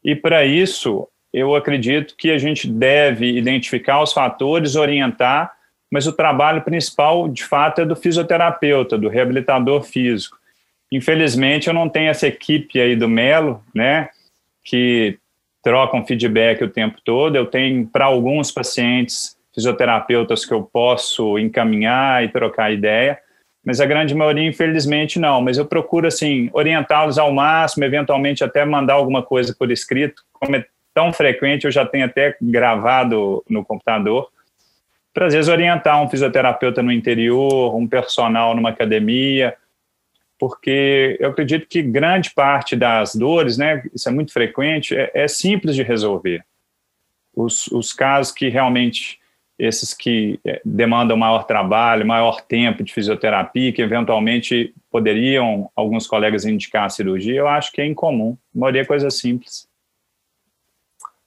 E 0.02 0.14
para 0.14 0.44
isso, 0.44 1.08
eu 1.32 1.54
acredito 1.54 2.14
que 2.16 2.30
a 2.30 2.38
gente 2.38 2.68
deve 2.68 3.26
identificar 3.36 4.02
os 4.02 4.12
fatores, 4.12 4.76
orientar, 4.76 5.52
mas 5.90 6.06
o 6.06 6.12
trabalho 6.12 6.62
principal, 6.62 7.28
de 7.28 7.44
fato, 7.44 7.80
é 7.80 7.84
do 7.84 7.96
fisioterapeuta, 7.96 8.96
do 8.96 9.08
reabilitador 9.08 9.82
físico. 9.82 10.36
Infelizmente, 10.92 11.66
eu 11.68 11.74
não 11.74 11.88
tenho 11.88 12.10
essa 12.10 12.26
equipe 12.26 12.80
aí 12.80 12.94
do 12.94 13.08
Melo, 13.08 13.62
né, 13.74 14.08
que 14.62 15.18
trocam 15.62 16.06
feedback 16.06 16.62
o 16.62 16.70
tempo 16.70 17.00
todo. 17.04 17.36
Eu 17.36 17.46
tenho, 17.46 17.86
para 17.86 18.04
alguns 18.04 18.52
pacientes, 18.52 19.36
fisioterapeutas 19.54 20.44
que 20.44 20.52
eu 20.52 20.62
posso 20.62 21.38
encaminhar 21.38 22.22
e 22.22 22.28
trocar 22.28 22.72
ideia, 22.72 23.18
mas 23.64 23.80
a 23.80 23.86
grande 23.86 24.14
maioria, 24.14 24.46
infelizmente, 24.46 25.18
não. 25.18 25.40
Mas 25.40 25.56
eu 25.56 25.64
procuro, 25.64 26.06
assim, 26.06 26.50
orientá-los 26.52 27.18
ao 27.18 27.32
máximo, 27.32 27.84
eventualmente 27.84 28.44
até 28.44 28.64
mandar 28.64 28.94
alguma 28.94 29.22
coisa 29.22 29.54
por 29.58 29.70
escrito. 29.70 30.22
Como 30.32 30.54
é 30.56 30.66
tão 30.92 31.12
frequente, 31.12 31.64
eu 31.64 31.70
já 31.70 31.84
tenho 31.84 32.04
até 32.04 32.36
gravado 32.40 33.42
no 33.48 33.64
computador, 33.64 34.28
para 35.12 35.26
às 35.26 35.32
vezes 35.32 35.48
orientar 35.48 36.02
um 36.02 36.08
fisioterapeuta 36.08 36.82
no 36.82 36.92
interior, 36.92 37.74
um 37.74 37.86
personal 37.86 38.54
numa 38.54 38.70
academia, 38.70 39.56
porque 40.38 41.16
eu 41.20 41.30
acredito 41.30 41.66
que 41.68 41.82
grande 41.82 42.32
parte 42.34 42.76
das 42.76 43.14
dores, 43.14 43.56
né, 43.56 43.82
isso 43.94 44.08
é 44.08 44.12
muito 44.12 44.32
frequente, 44.32 44.94
é, 44.94 45.10
é 45.14 45.28
simples 45.28 45.74
de 45.74 45.82
resolver. 45.82 46.44
Os, 47.34 47.66
os 47.68 47.92
casos 47.92 48.32
que 48.32 48.48
realmente 48.48 49.18
esses 49.58 49.94
que 49.94 50.40
é, 50.44 50.60
demandam 50.64 51.16
maior 51.16 51.44
trabalho, 51.44 52.06
maior 52.06 52.40
tempo 52.40 52.82
de 52.82 52.92
fisioterapia, 52.92 53.72
que 53.72 53.82
eventualmente 53.82 54.74
poderiam 54.90 55.70
alguns 55.76 56.06
colegas 56.06 56.44
indicar 56.44 56.84
a 56.84 56.90
cirurgia, 56.90 57.36
eu 57.36 57.48
acho 57.48 57.72
que 57.72 57.80
é 57.80 57.86
incomum. 57.86 58.36
A 58.54 58.58
maioria 58.58 58.82
é 58.82 58.84
coisa 58.84 59.10
simples. 59.10 59.68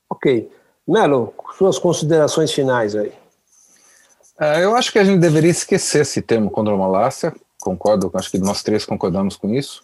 Ok. 0.10 0.50
Melo, 0.88 1.34
suas 1.58 1.78
considerações 1.78 2.52
finais 2.52 2.96
aí. 2.96 3.12
É, 4.40 4.64
eu 4.64 4.76
acho 4.76 4.92
que 4.92 5.00
a 5.00 5.04
gente 5.04 5.20
deveria 5.20 5.50
esquecer 5.50 6.02
esse 6.02 6.22
termo 6.22 6.50
condromalácia, 6.50 7.34
concordo, 7.60 8.12
acho 8.14 8.30
que 8.30 8.38
nós 8.38 8.62
três 8.62 8.86
concordamos 8.86 9.36
com 9.36 9.54
isso. 9.54 9.84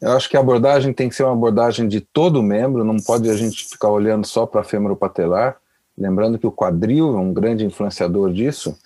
Eu 0.00 0.12
acho 0.12 0.28
que 0.28 0.36
a 0.36 0.40
abordagem 0.40 0.92
tem 0.94 1.08
que 1.08 1.14
ser 1.14 1.24
uma 1.24 1.34
abordagem 1.34 1.86
de 1.86 2.00
todo 2.00 2.40
o 2.40 2.42
membro, 2.42 2.82
não 2.82 2.96
pode 2.96 3.28
a 3.28 3.36
gente 3.36 3.68
ficar 3.68 3.90
olhando 3.90 4.26
só 4.26 4.46
para 4.46 4.64
fêmur 4.64 4.96
patelar 4.96 5.60
lembrando 6.00 6.38
que 6.38 6.46
o 6.46 6.52
quadril 6.52 7.14
é 7.14 7.18
um 7.18 7.32
grande 7.32 7.64
influenciador 7.64 8.32
disso. 8.32 8.76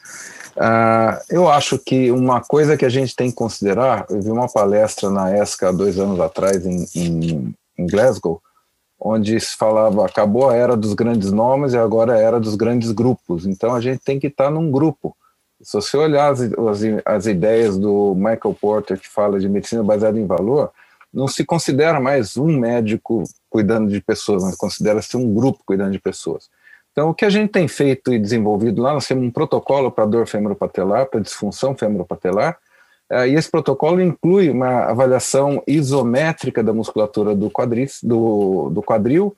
Uh, 0.57 1.18
eu 1.31 1.48
acho 1.48 1.79
que 1.79 2.11
uma 2.11 2.40
coisa 2.40 2.77
que 2.77 2.85
a 2.85 2.88
gente 2.88 3.14
tem 3.14 3.31
que 3.31 3.37
considerar, 3.37 4.07
eu 4.11 4.20
vi 4.20 4.31
uma 4.31 4.48
palestra 4.48 5.09
na 5.11 5.37
ESCA 5.37 5.72
dois 5.72 5.98
anos 5.98 6.20
atrás 6.20 6.66
em, 6.66 6.87
em, 6.94 7.55
em 7.79 7.87
Glasgow, 7.87 8.42
onde 9.00 9.38
se 9.40 9.57
falava 9.57 10.05
acabou 10.05 10.50
a 10.50 10.57
era 10.57 10.77
dos 10.77 10.94
grandes 10.94 11.31
nomes 11.31 11.72
e 11.72 11.79
agora 11.79 12.14
é 12.14 12.16
a 12.16 12.27
era 12.27 12.40
dos 12.40 12.55
grandes 12.57 12.90
grupos. 12.90 13.46
Então 13.46 13.74
a 13.74 13.81
gente 13.81 14.00
tem 14.00 14.18
que 14.18 14.27
estar 14.29 14.50
num 14.50 14.70
grupo. 14.70 15.16
Se 15.61 15.74
você 15.74 15.96
olhar 15.96 16.33
as, 16.33 16.40
as, 16.40 16.81
as 17.05 17.27
ideias 17.27 17.79
do 17.79 18.14
Michael 18.14 18.57
Porter, 18.61 18.98
que 18.98 19.09
fala 19.09 19.40
de 19.40 19.48
medicina 19.48 19.83
baseada 19.83 20.18
em 20.18 20.27
valor, 20.27 20.70
não 21.12 21.29
se 21.29 21.44
considera 21.44 22.00
mais 22.00 22.37
um 22.37 22.59
médico 22.59 23.22
cuidando 23.48 23.88
de 23.88 24.00
pessoas, 24.00 24.42
mas 24.42 24.57
considera-se 24.57 25.16
um 25.16 25.33
grupo 25.33 25.61
cuidando 25.64 25.92
de 25.92 26.00
pessoas. 26.00 26.48
Então, 26.94 27.11
o 27.11 27.14
que 27.14 27.24
a 27.24 27.30
gente 27.30 27.50
tem 27.50 27.66
feito 27.66 28.14
e 28.14 28.20
desenvolvido 28.20 28.80
lá, 28.80 28.94
nós 28.94 29.09
temos 29.09 29.24
um 29.24 29.30
protocolo 29.30 29.90
para 29.90 30.07
dor 30.07 30.28
femoropatelar, 30.28 31.07
para 31.07 31.18
disfunção 31.18 31.74
femoropatelar, 31.74 32.57
uh, 33.11 33.26
e 33.26 33.35
esse 33.35 33.50
protocolo 33.50 34.00
inclui 34.00 34.48
uma 34.48 34.85
avaliação 34.85 35.61
isométrica 35.66 36.62
da 36.62 36.72
musculatura 36.72 37.35
do, 37.35 37.50
quadris, 37.50 37.98
do, 38.00 38.70
do 38.70 38.80
quadril, 38.80 39.37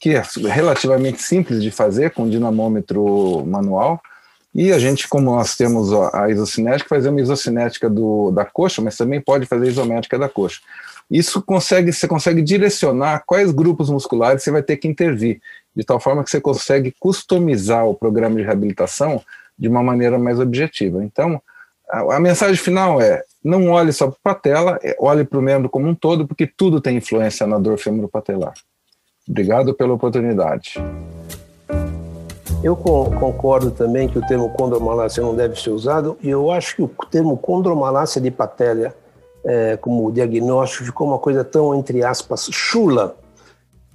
que 0.00 0.14
é 0.14 0.22
relativamente 0.48 1.22
simples 1.22 1.62
de 1.62 1.70
fazer 1.70 2.12
com 2.12 2.26
dinamômetro 2.26 3.44
manual, 3.44 4.00
e 4.54 4.72
a 4.72 4.78
gente, 4.78 5.06
como 5.06 5.26
nós 5.32 5.54
temos 5.54 5.92
a 6.14 6.30
isocinética, 6.30 6.88
fazemos 6.88 7.20
isocinética 7.20 7.90
do, 7.90 8.30
da 8.30 8.46
coxa, 8.46 8.80
mas 8.80 8.96
também 8.96 9.20
pode 9.20 9.44
fazer 9.44 9.68
isométrica 9.68 10.18
da 10.18 10.30
coxa. 10.30 10.60
Isso 11.10 11.42
consegue, 11.42 11.92
você 11.92 12.08
consegue 12.08 12.40
direcionar 12.40 13.22
quais 13.26 13.52
grupos 13.52 13.90
musculares 13.90 14.42
você 14.42 14.50
vai 14.50 14.62
ter 14.62 14.78
que 14.78 14.88
intervir 14.88 15.42
de 15.76 15.84
tal 15.84 16.00
forma 16.00 16.24
que 16.24 16.30
você 16.30 16.40
consegue 16.40 16.94
customizar 16.98 17.86
o 17.86 17.94
programa 17.94 18.36
de 18.36 18.42
reabilitação 18.42 19.20
de 19.58 19.68
uma 19.68 19.82
maneira 19.82 20.18
mais 20.18 20.40
objetiva. 20.40 21.04
Então, 21.04 21.40
a, 21.90 22.16
a 22.16 22.20
mensagem 22.20 22.56
final 22.56 23.00
é: 23.00 23.22
não 23.44 23.70
olhe 23.70 23.92
só 23.92 24.12
para 24.22 24.32
a 24.32 24.34
tela, 24.34 24.78
é, 24.82 24.96
olhe 24.98 25.24
para 25.24 25.38
o 25.38 25.42
membro 25.42 25.68
como 25.68 25.86
um 25.86 25.94
todo, 25.94 26.26
porque 26.26 26.46
tudo 26.46 26.80
tem 26.80 26.96
influência 26.96 27.46
na 27.46 27.58
dor 27.58 27.78
femoropatelar. 27.78 28.54
Obrigado 29.28 29.74
pela 29.74 29.92
oportunidade. 29.92 30.74
Eu 32.62 32.74
concordo 32.74 33.70
também 33.70 34.08
que 34.08 34.18
o 34.18 34.26
termo 34.26 34.50
condromalácia 34.50 35.22
não 35.22 35.34
deve 35.34 35.60
ser 35.60 35.70
usado, 35.70 36.16
e 36.22 36.30
eu 36.30 36.50
acho 36.50 36.76
que 36.76 36.82
o 36.82 36.88
termo 37.10 37.36
condromalácia 37.36 38.20
de 38.20 38.30
patelia, 38.30 38.94
é, 39.44 39.76
como 39.76 40.10
diagnóstico, 40.10 40.84
ficou 40.84 41.06
uma 41.06 41.18
coisa 41.18 41.44
tão, 41.44 41.74
entre 41.74 42.02
aspas, 42.02 42.48
chula, 42.50 43.16